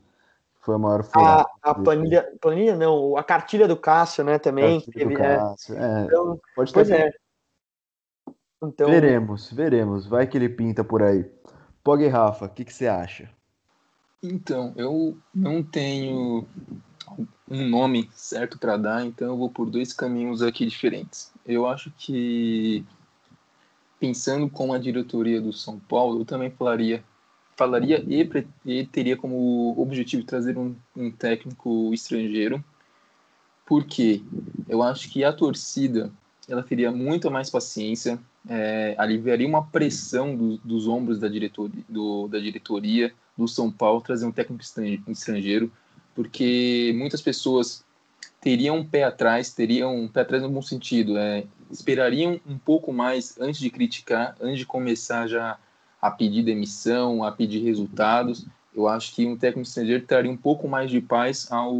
[0.61, 1.49] foi a maior furada.
[1.63, 4.83] A, a planilha, planilha não, a cartilha do Cássio, né, também.
[4.83, 5.37] Teve, do é.
[5.39, 6.05] Cássio, é.
[6.05, 6.75] Então, pode ter.
[6.75, 7.11] Pois é.
[8.63, 8.91] Então...
[8.91, 10.07] Veremos, veremos.
[10.07, 11.25] Vai que ele pinta por aí.
[11.83, 13.31] Pog e Rafa, o que, que você acha?
[14.23, 16.47] Então, eu não tenho
[17.51, 21.32] um nome certo para dar, então eu vou por dois caminhos aqui diferentes.
[21.47, 22.85] Eu acho que
[23.99, 27.05] pensando com a diretoria do São Paulo, eu também falaria
[27.57, 28.29] falaria e,
[28.65, 32.65] e teria como objetivo trazer um, um técnico estrangeiro,
[33.67, 34.23] porque
[34.69, 36.11] eu acho que a torcida
[36.49, 38.19] ela teria muito mais paciência,
[38.49, 44.01] é, aliviaria uma pressão do, dos ombros da diretoria, do, da diretoria do São Paulo
[44.01, 44.63] trazer um técnico
[45.09, 45.71] estrangeiro
[46.15, 47.85] porque muitas pessoas
[48.43, 52.93] teriam um pé atrás, teriam um pé atrás no bom sentido, é, esperariam um pouco
[52.93, 55.57] mais antes de criticar, antes de começar já
[56.01, 58.45] a pedir demissão, a pedir resultados.
[58.75, 61.73] Eu acho que um técnico estrangeiro traria um pouco mais de paz ao,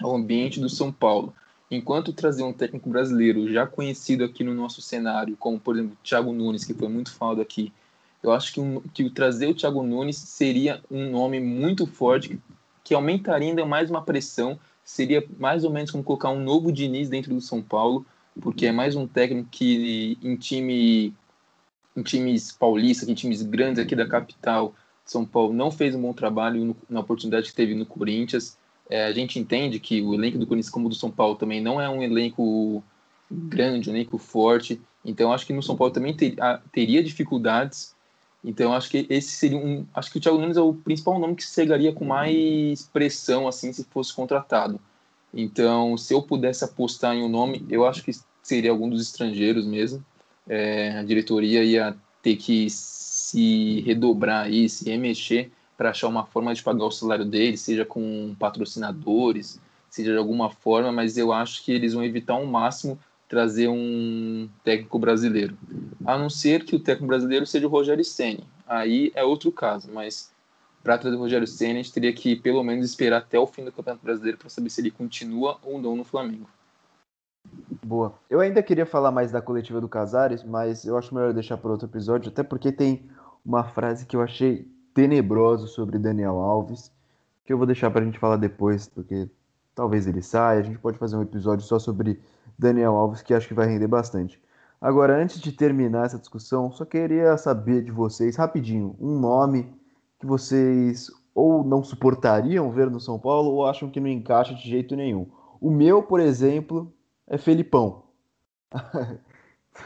[0.00, 1.34] ao ambiente do São Paulo.
[1.70, 6.32] Enquanto trazer um técnico brasileiro já conhecido aqui no nosso cenário, como por exemplo Thiago
[6.32, 7.72] Nunes, que foi muito falado aqui,
[8.22, 12.40] eu acho que, um, que trazer o Thiago Nunes seria um nome muito forte
[12.82, 17.08] que aumentaria ainda mais uma pressão, seria mais ou menos como colocar um novo Diniz
[17.08, 18.06] dentro do São Paulo,
[18.40, 21.12] porque é mais um técnico que em time
[21.96, 24.74] em times paulistas, em times grandes aqui da capital,
[25.04, 28.56] São Paulo não fez um bom trabalho na oportunidade que teve no Corinthians.
[28.88, 31.80] É, a gente entende que o elenco do Corinthians, como do São Paulo, também não
[31.80, 32.84] é um elenco
[33.30, 34.80] grande, um elenco forte.
[35.04, 37.95] Então, acho que no São Paulo também ter, a, teria dificuldades.
[38.46, 39.84] Então, acho que esse seria um.
[39.92, 43.72] Acho que o Thiago Nunes é o principal nome que chegaria com mais pressão, assim,
[43.72, 44.78] se fosse contratado.
[45.34, 48.12] Então, se eu pudesse apostar em um nome, eu acho que
[48.44, 50.02] seria algum dos estrangeiros mesmo.
[50.48, 56.54] É, a diretoria ia ter que se redobrar aí, se remexer para achar uma forma
[56.54, 61.64] de pagar o salário dele, seja com patrocinadores, seja de alguma forma, mas eu acho
[61.64, 62.96] que eles vão evitar ao máximo
[63.28, 65.56] trazer um técnico brasileiro.
[66.06, 68.44] A não ser que o técnico brasileiro seja o Rogério Ceni.
[68.66, 70.30] Aí é outro caso, mas
[70.82, 73.64] para trazer o Rogério Ceni, a gente teria que pelo menos esperar até o fim
[73.64, 76.48] do Campeonato Brasileiro para saber se ele continua ou não no Flamengo.
[77.84, 78.14] Boa.
[78.30, 81.70] Eu ainda queria falar mais da coletiva do Casares, mas eu acho melhor deixar para
[81.70, 83.08] outro episódio, até porque tem
[83.44, 86.90] uma frase que eu achei tenebrosa sobre Daniel Alves,
[87.44, 89.28] que eu vou deixar para a gente falar depois, porque
[89.74, 90.60] talvez ele saia.
[90.60, 92.20] A gente pode fazer um episódio só sobre
[92.58, 94.40] Daniel Alves, que acho que vai render bastante.
[94.80, 99.74] Agora, antes de terminar essa discussão, só queria saber de vocês, rapidinho, um nome
[100.18, 104.68] que vocês ou não suportariam ver no São Paulo ou acham que não encaixa de
[104.68, 105.30] jeito nenhum.
[105.60, 106.92] O meu, por exemplo,
[107.26, 108.04] é Felipão.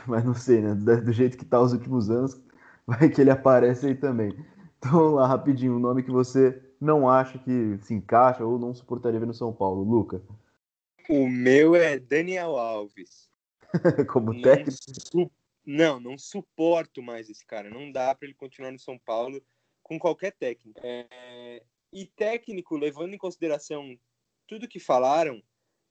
[0.06, 0.74] Mas não sei, né?
[0.74, 2.40] Do jeito que tá os últimos anos,
[2.86, 4.34] vai que ele aparece aí também.
[4.78, 9.20] Então, lá, rapidinho, um nome que você não acha que se encaixa ou não suportaria
[9.20, 10.22] ver no São Paulo, Luca.
[11.08, 13.29] O meu é Daniel Alves.
[14.12, 14.72] Como não técnico?
[14.72, 15.30] Su...
[15.64, 17.70] Não, não suporto mais esse cara.
[17.70, 19.42] Não dá para ele continuar no São Paulo
[19.82, 20.80] com qualquer técnico.
[20.82, 21.62] É...
[21.92, 23.98] E técnico, levando em consideração
[24.46, 25.42] tudo que falaram,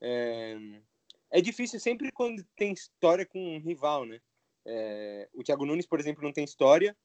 [0.02, 0.58] é,
[1.30, 4.20] é difícil sempre quando tem história com um rival, né?
[4.66, 5.30] É...
[5.34, 6.96] O Thiago Nunes, por exemplo, não tem história,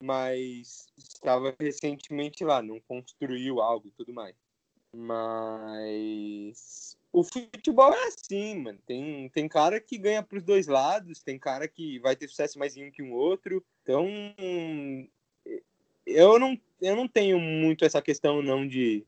[0.00, 4.36] mas estava recentemente lá, não construiu algo e tudo mais.
[4.94, 8.78] Mas o futebol é assim, mano.
[8.84, 12.58] Tem, tem cara que ganha para os dois lados, tem cara que vai ter sucesso
[12.58, 13.64] mais em um que um outro.
[13.82, 14.08] Então,
[16.04, 19.06] eu não, eu não tenho muito essa questão não de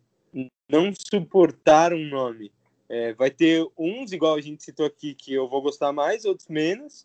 [0.69, 2.53] não suportar um nome.
[2.89, 6.47] É, vai ter uns, igual a gente citou aqui, que eu vou gostar mais, outros
[6.47, 7.05] menos.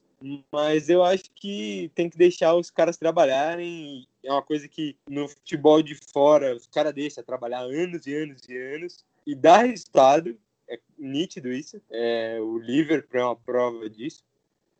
[0.52, 4.08] Mas eu acho que tem que deixar os caras trabalharem.
[4.24, 8.48] É uma coisa que no futebol de fora os caras deixam trabalhar anos e anos
[8.48, 10.38] e anos e dá resultado.
[11.02, 11.82] Nítido isso.
[11.90, 14.24] É, o Liverpool é uma prova disso.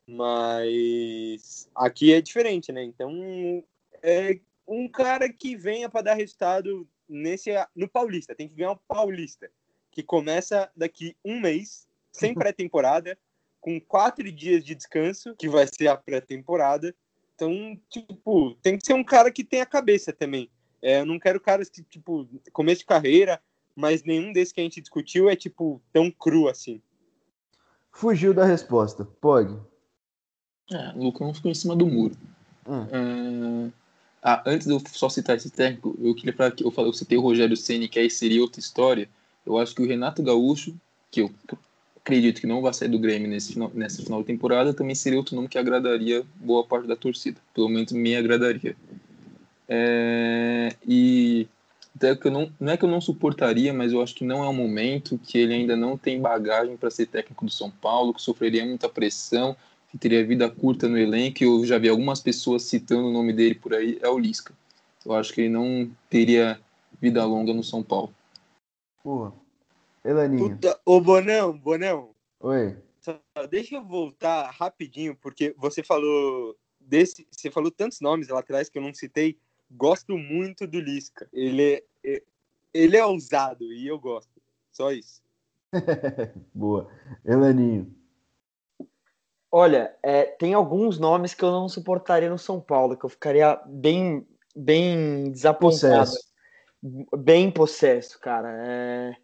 [0.06, 2.82] Mas aqui é diferente, né?
[2.82, 3.64] Então
[4.02, 8.34] é um cara que venha para dar resultado nesse no Paulista.
[8.34, 9.50] Tem que ganhar o Paulista,
[9.90, 13.18] que começa daqui um mês, sem pré-temporada
[13.60, 16.94] com quatro dias de descanso, que vai ser a pré-temporada.
[17.34, 20.50] Então, tipo, tem que ser um cara que tenha cabeça também.
[20.82, 23.40] É, eu não quero caras que, tipo, começo de carreira,
[23.74, 26.80] mas nenhum desses que a gente discutiu é, tipo, tão cru assim.
[27.90, 29.04] Fugiu da resposta.
[29.04, 29.56] Pode.
[30.70, 32.16] É, o Lucão ficou em cima do muro.
[32.66, 32.86] Hum.
[32.90, 33.70] É...
[34.22, 36.94] Ah, antes de eu só citar esse técnico, eu queria falar que eu, falei, eu
[36.94, 39.08] citei o Rogério Ceni, que aí seria outra história.
[39.44, 40.74] Eu acho que o Renato Gaúcho,
[41.10, 41.30] que eu
[41.96, 45.18] acredito que não vai sair do Grêmio nesse final, nessa final de temporada, também seria
[45.18, 47.40] outro nome que agradaria boa parte da torcida.
[47.52, 48.76] Pelo menos me agradaria.
[49.68, 51.48] É, e
[51.94, 54.42] até que eu não, não é que eu não suportaria, mas eu acho que não
[54.42, 58.14] é o momento, que ele ainda não tem bagagem para ser técnico do São Paulo,
[58.14, 59.56] que sofreria muita pressão,
[59.90, 61.44] que teria vida curta no elenco.
[61.44, 64.54] Eu já vi algumas pessoas citando o nome dele por aí, é o Lisca.
[65.04, 66.58] Eu acho que ele não teria
[67.00, 68.12] vida longa no São Paulo.
[69.02, 69.32] Porra,
[70.04, 70.50] Elaninho.
[70.50, 72.10] Puta, ô Bonão, Bonão.
[72.40, 72.76] Oi.
[73.00, 73.20] Só
[73.50, 78.78] deixa eu voltar rapidinho, porque você falou desse, você falou tantos nomes lá atrás que
[78.78, 79.36] eu não citei.
[79.74, 81.28] Gosto muito do Lisca.
[81.32, 82.22] Ele é,
[82.72, 84.30] ele é ousado e eu gosto.
[84.70, 85.22] Só isso.
[86.54, 86.90] Boa.
[87.24, 87.94] Elaninho.
[89.50, 93.60] Olha, é, tem alguns nomes que eu não suportaria no São Paulo, que eu ficaria
[93.66, 96.06] bem, bem desapontado.
[96.06, 96.32] Possesso.
[97.18, 98.48] Bem possesso, cara.
[98.66, 99.16] É...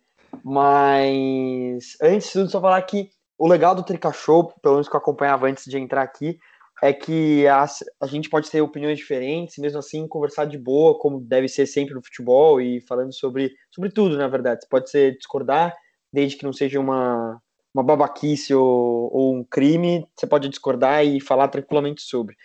[0.45, 4.95] Mas antes de tudo, só falar que o legal do Trica Show, pelo menos que
[4.95, 6.39] eu acompanhava antes de entrar aqui,
[6.83, 7.67] é que a,
[8.01, 11.95] a gente pode ter opiniões diferentes, mesmo assim conversar de boa, como deve ser sempre
[11.95, 14.63] no futebol, e falando sobre, sobre tudo, na verdade.
[14.63, 15.75] Você pode ser discordar,
[16.13, 17.41] desde que não seja uma,
[17.75, 22.37] uma babaquice ou, ou um crime, você pode discordar e falar tranquilamente sobre.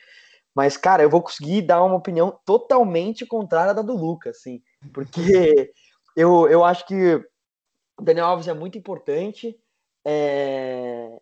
[0.55, 4.61] Mas, cara, eu vou conseguir dar uma opinião totalmente contrária da do Lucas, assim,
[4.93, 5.71] porque
[6.15, 7.23] eu, eu acho que
[7.99, 9.57] Daniel Alves é muito importante.
[10.05, 11.19] É...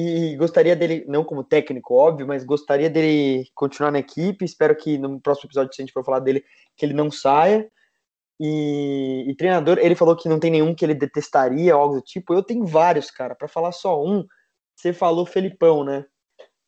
[0.00, 4.44] E gostaria dele, não como técnico, óbvio, mas gostaria dele continuar na equipe.
[4.44, 6.44] Espero que no próximo episódio, se a gente for falar dele,
[6.76, 7.68] que ele não saia.
[8.38, 12.32] E, e treinador, ele falou que não tem nenhum que ele detestaria, algo do tipo.
[12.32, 13.34] Eu tenho vários, cara.
[13.34, 14.24] Para falar só um,
[14.76, 16.04] você falou Felipão, né?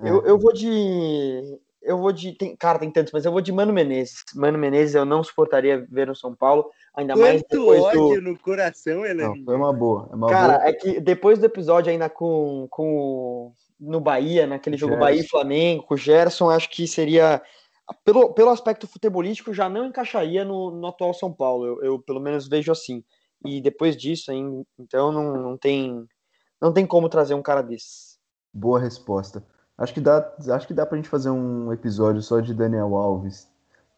[0.00, 1.56] Eu, eu vou de.
[1.82, 2.32] Eu vou de.
[2.32, 4.22] Tem, cara, tem tantos, mas eu vou de Mano Menezes.
[4.34, 8.22] Mano Menezes eu não suportaria ver no São Paulo, ainda Quanto mais depois ódio do.
[8.22, 9.34] no coração, Helena.
[9.34, 10.08] Não, foi uma boa.
[10.10, 10.68] É uma Cara, boa.
[10.68, 15.04] é que depois do episódio ainda com, com o- no Bahia, naquele jogo Gerson.
[15.06, 17.42] Bahia e Flamengo, com o Gerson, acho que seria.
[18.04, 21.66] Pelo, pelo aspecto futebolístico, já não encaixaria no, no atual São Paulo.
[21.66, 23.02] Eu, eu, pelo menos vejo assim.
[23.44, 26.04] E depois disso, hein, então não, não tem
[26.60, 28.18] não tem como trazer um cara desse.
[28.52, 29.42] Boa resposta.
[29.80, 33.48] Acho que dá, acho que dá pra gente fazer um episódio só de Daniel Alves.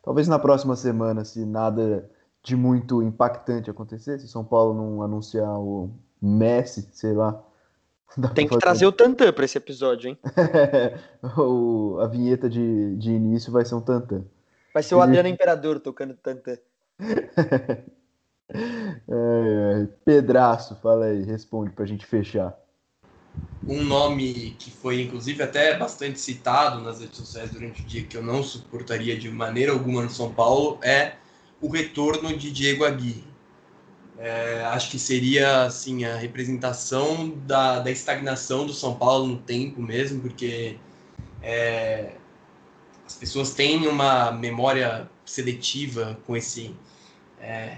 [0.00, 2.08] Talvez na próxima semana, se nada
[2.40, 7.42] de muito impactante acontecer, se São Paulo não anunciar o Messi, sei lá.
[8.32, 10.18] Tem que trazer o Tantan para esse episódio, hein?
[11.36, 14.22] o, a vinheta de, de início vai ser um tantã.
[14.72, 16.58] Vai ser o Adriano Imperador tocando Tantan.
[18.54, 22.54] É, Pedraço, fala aí, responde pra gente fechar.
[23.66, 28.16] Um nome que foi, inclusive, até bastante citado nas redes sociais durante o dia, que
[28.16, 31.14] eu não suportaria de maneira alguma no São Paulo, é
[31.60, 33.24] o retorno de Diego Aguirre.
[34.18, 39.80] É, acho que seria assim, a representação da, da estagnação do São Paulo no tempo
[39.80, 40.78] mesmo, porque
[41.40, 42.12] é,
[43.06, 46.74] as pessoas têm uma memória seletiva com esse
[47.40, 47.76] é,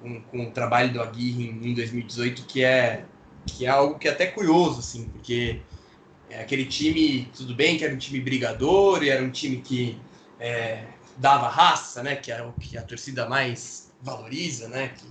[0.00, 3.04] com, com o trabalho do Aguirre em, em 2018 que é
[3.46, 5.60] que é algo que é até curioso, assim, porque
[6.28, 9.98] é aquele time, tudo bem que era um time brigador e era um time que
[10.40, 10.84] é,
[11.16, 15.06] dava raça, né, que é o que a torcida mais valoriza, né, que,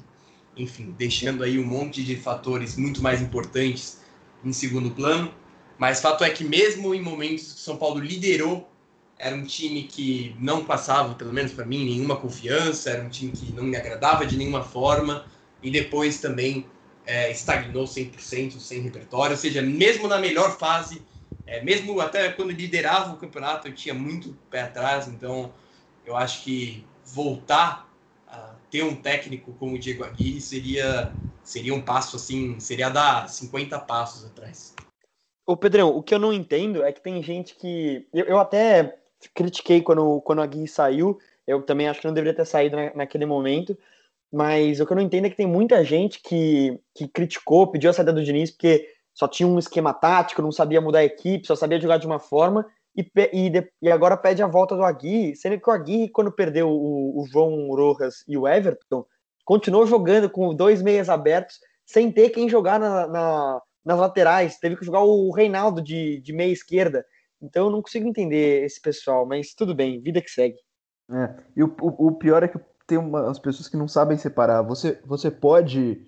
[0.62, 4.02] enfim, deixando aí um monte de fatores muito mais importantes
[4.44, 5.34] em segundo plano,
[5.78, 8.70] mas fato é que mesmo em momentos que São Paulo liderou,
[9.18, 13.32] era um time que não passava, pelo menos para mim, nenhuma confiança, era um time
[13.32, 15.26] que não me agradava de nenhuma forma,
[15.62, 16.66] e depois também
[17.06, 21.02] é, estagnou 100%, sem repertório, ou seja, mesmo na melhor fase,
[21.46, 25.54] é, mesmo até quando liderava o campeonato, eu tinha muito pé atrás, então
[26.06, 27.90] eu acho que voltar
[28.28, 33.30] a ter um técnico como o Diego Aguirre seria, seria um passo assim, seria dar
[33.30, 34.74] 50 passos atrás.
[35.46, 38.08] Ô Pedrão, o que eu não entendo é que tem gente que.
[38.14, 38.98] Eu, eu até
[39.34, 42.94] critiquei quando, quando a Gui saiu, eu também acho que não deveria ter saído na,
[42.96, 43.78] naquele momento,
[44.34, 47.92] mas o que eu não entendo é que tem muita gente que, que criticou, pediu
[47.92, 51.46] a saída do Diniz porque só tinha um esquema tático, não sabia mudar a equipe,
[51.46, 52.66] só sabia jogar de uma forma,
[52.98, 56.68] e, e, e agora pede a volta do Aguirre, sendo que o Aguirre, quando perdeu
[56.68, 59.06] o, o João Rojas e o Everton,
[59.46, 64.78] continuou jogando com dois meias abertos, sem ter quem jogar na, na- nas laterais, teve
[64.78, 67.06] que jogar o Reinaldo de, de meia esquerda,
[67.40, 70.58] então eu não consigo entender esse pessoal, mas tudo bem, vida que segue.
[71.12, 72.58] É, e o, o, o pior é que
[72.88, 74.62] tem umas pessoas que não sabem separar.
[74.64, 76.02] Você, você pode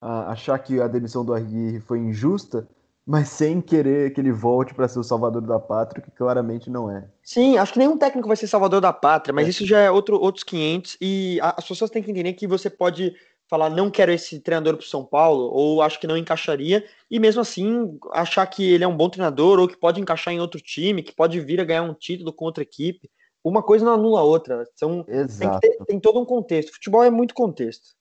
[0.00, 2.68] ah, achar que a demissão do Aguirre foi injusta,
[3.06, 6.90] mas sem querer que ele volte para ser o salvador da pátria, que claramente não
[6.90, 7.08] é.
[7.22, 9.50] Sim, acho que nenhum técnico vai ser salvador da pátria, mas É.
[9.50, 12.70] isso já é outro, outros 500 e a- as pessoas têm que entender que você
[12.70, 13.14] pode
[13.48, 17.40] falar não quero esse treinador para São Paulo ou acho que não encaixaria e mesmo
[17.40, 21.02] assim achar que ele é um bom treinador ou que pode encaixar em outro time,
[21.02, 23.10] que pode vir a ganhar um título com outra equipe.
[23.42, 24.66] Uma coisa não anula a outra.
[24.76, 25.60] São, tem, Exato.
[25.60, 26.72] ter- tem todo um contexto.
[26.72, 27.94] Futebol é muito contexto.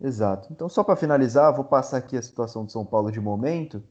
[0.00, 0.48] Exato.
[0.50, 3.82] Então, só para finalizar, vou passar aqui a situação do São Paulo de momento.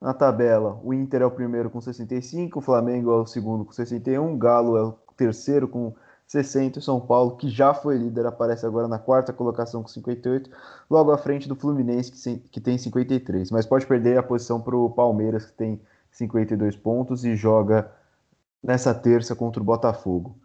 [0.00, 3.72] Na tabela, o Inter é o primeiro com 65, o Flamengo é o segundo com
[3.72, 5.94] 61, o Galo é o terceiro com
[6.26, 9.88] 60, e o São Paulo, que já foi líder, aparece agora na quarta colocação com
[9.88, 10.50] 58,
[10.90, 12.12] logo à frente do Fluminense,
[12.50, 13.50] que tem 53.
[13.50, 17.90] Mas pode perder a posição para o Palmeiras, que tem 52 pontos e joga
[18.66, 20.36] nessa terça contra o Botafogo.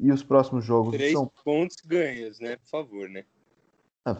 [0.00, 2.56] E os próximos jogos Três São pontos ganhos, né?
[2.56, 3.24] Por favor, né?
[4.06, 4.12] Se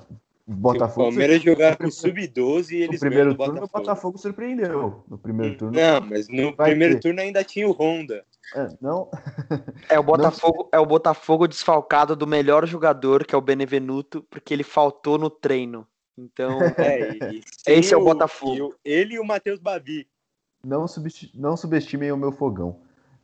[0.46, 1.08] o Botafogo.
[1.08, 3.78] Palmeiras jogar com no sub-12 e No eles primeiro ganham do turno, o Botafogo.
[3.78, 5.04] Botafogo surpreendeu.
[5.08, 5.78] No primeiro turno.
[5.78, 7.00] Não, mas no primeiro ter.
[7.00, 8.24] turno ainda tinha o Honda.
[8.54, 9.10] É, não,
[9.90, 10.02] É o
[10.42, 15.18] Botafogo, é o Botafogo desfalcado do melhor jogador, que é o Benevenuto, porque ele faltou
[15.18, 15.86] no treino.
[16.16, 18.54] Então, É, e Esse é o Botafogo.
[18.56, 20.08] e o- ele e o Matheus Babi.
[20.64, 20.86] não,
[21.34, 22.80] não subestimem o meu fogão.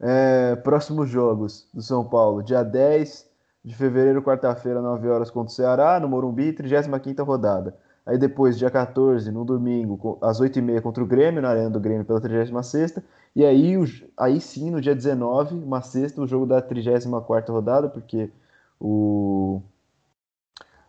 [0.06, 3.26] É, próximos jogos do São Paulo, dia 10
[3.64, 7.74] de fevereiro, quarta-feira, 9 horas contra o Ceará, no Morumbi, 35ª rodada.
[8.04, 12.04] Aí depois, dia 14, no domingo, às 8h30 contra o Grêmio, na Arena do Grêmio
[12.04, 13.02] pela 36ª.
[13.34, 13.84] E aí, o
[14.14, 18.30] aí sim, no dia 19, uma sexta, o jogo da 34ª rodada, porque
[18.78, 19.62] o,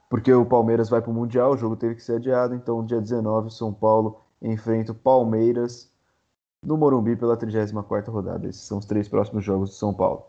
[0.09, 2.99] porque o Palmeiras vai para o Mundial, o jogo teve que ser adiado, então dia
[2.99, 5.89] 19 São Paulo enfrenta o Palmeiras
[6.65, 8.47] no Morumbi pela 34ª rodada.
[8.47, 10.25] Esses são os três próximos jogos do São Paulo.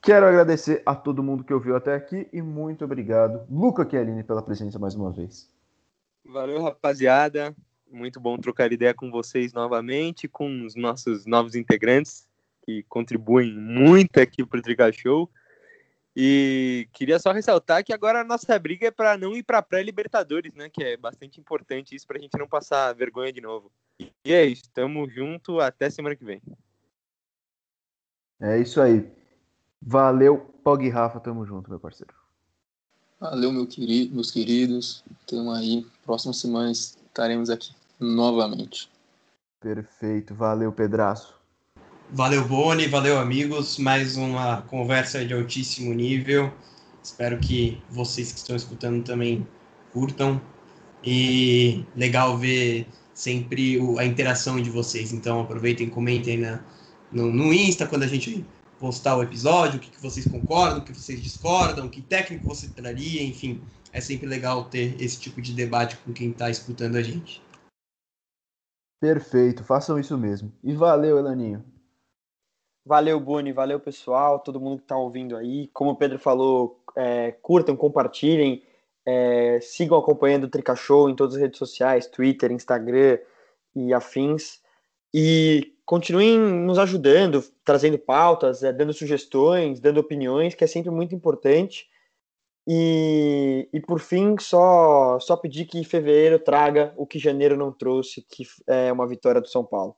[0.00, 4.42] Quero agradecer a todo mundo que ouviu até aqui e muito obrigado, Luca Chiellini, pela
[4.42, 5.50] presença mais uma vez.
[6.24, 7.54] Valeu, rapaziada.
[7.90, 12.26] Muito bom trocar ideia com vocês novamente, com os nossos novos integrantes
[12.64, 15.30] que contribuem muito aqui para o Trica Show.
[16.16, 20.54] E queria só ressaltar que agora a nossa briga é para não ir para pré-Libertadores,
[20.54, 20.68] né?
[20.68, 23.70] Que é bastante importante isso para a gente não passar vergonha de novo.
[23.98, 26.40] E é isso, tamo junto, até semana que vem.
[28.40, 29.10] É isso aí.
[29.80, 32.14] Valeu, Pog Rafa, tamo junto, meu parceiro.
[33.20, 35.04] Valeu, meu querido, meus queridos.
[35.26, 35.86] Tamo aí.
[36.04, 38.90] Próxima semana estaremos aqui novamente.
[39.60, 41.43] Perfeito, valeu, Pedraço.
[42.10, 43.78] Valeu, Boni, valeu, amigos.
[43.78, 46.52] Mais uma conversa de altíssimo nível.
[47.02, 49.46] Espero que vocês que estão escutando também
[49.92, 50.40] curtam.
[51.02, 55.12] E legal ver sempre a interação de vocês.
[55.12, 56.60] Então aproveitem, comentem na,
[57.10, 58.44] no, no Insta quando a gente
[58.78, 62.68] postar o episódio, o que, que vocês concordam, o que vocês discordam, que técnico você
[62.68, 63.62] traria, enfim.
[63.92, 67.42] É sempre legal ter esse tipo de debate com quem está escutando a gente.
[69.00, 70.52] Perfeito, façam isso mesmo.
[70.62, 71.73] E valeu, Elaninho.
[72.86, 75.68] Valeu, Boni, valeu, pessoal, todo mundo que está ouvindo aí.
[75.68, 78.62] Como o Pedro falou, é, curtam, compartilhem,
[79.06, 83.18] é, sigam acompanhando o Trica Show em todas as redes sociais, Twitter, Instagram
[83.74, 84.60] e afins.
[85.14, 91.14] E continuem nos ajudando, trazendo pautas, é, dando sugestões, dando opiniões, que é sempre muito
[91.14, 91.88] importante.
[92.68, 98.22] E, e por fim, só, só pedir que fevereiro traga o que janeiro não trouxe,
[98.22, 99.96] que é uma vitória do São Paulo.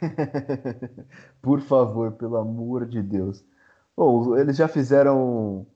[1.40, 3.44] Por favor, pelo amor de Deus.
[3.96, 5.66] Bom, eles já fizeram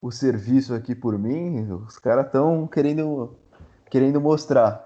[0.00, 3.36] o serviço aqui por mim, os caras estão querendo,
[3.88, 4.84] querendo mostrar.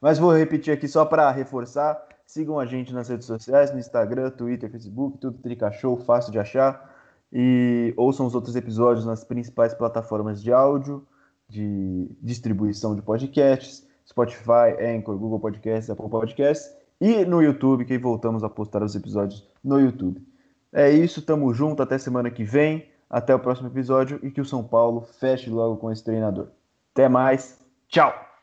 [0.00, 2.00] Mas vou repetir aqui só para reforçar.
[2.26, 6.38] Sigam a gente nas redes sociais, no Instagram, Twitter, Facebook, tudo Trica Show, fácil de
[6.38, 6.90] achar.
[7.32, 11.06] E ouçam os outros episódios nas principais plataformas de áudio,
[11.48, 18.44] de distribuição de podcasts, Spotify, Anchor, Google Podcasts, Apple Podcasts e no YouTube, que voltamos
[18.44, 20.24] a postar os episódios no YouTube.
[20.72, 24.44] É isso, tamo junto, até semana que vem, até o próximo episódio e que o
[24.44, 26.46] São Paulo feche logo com esse treinador.
[26.92, 28.30] Até mais, tchau!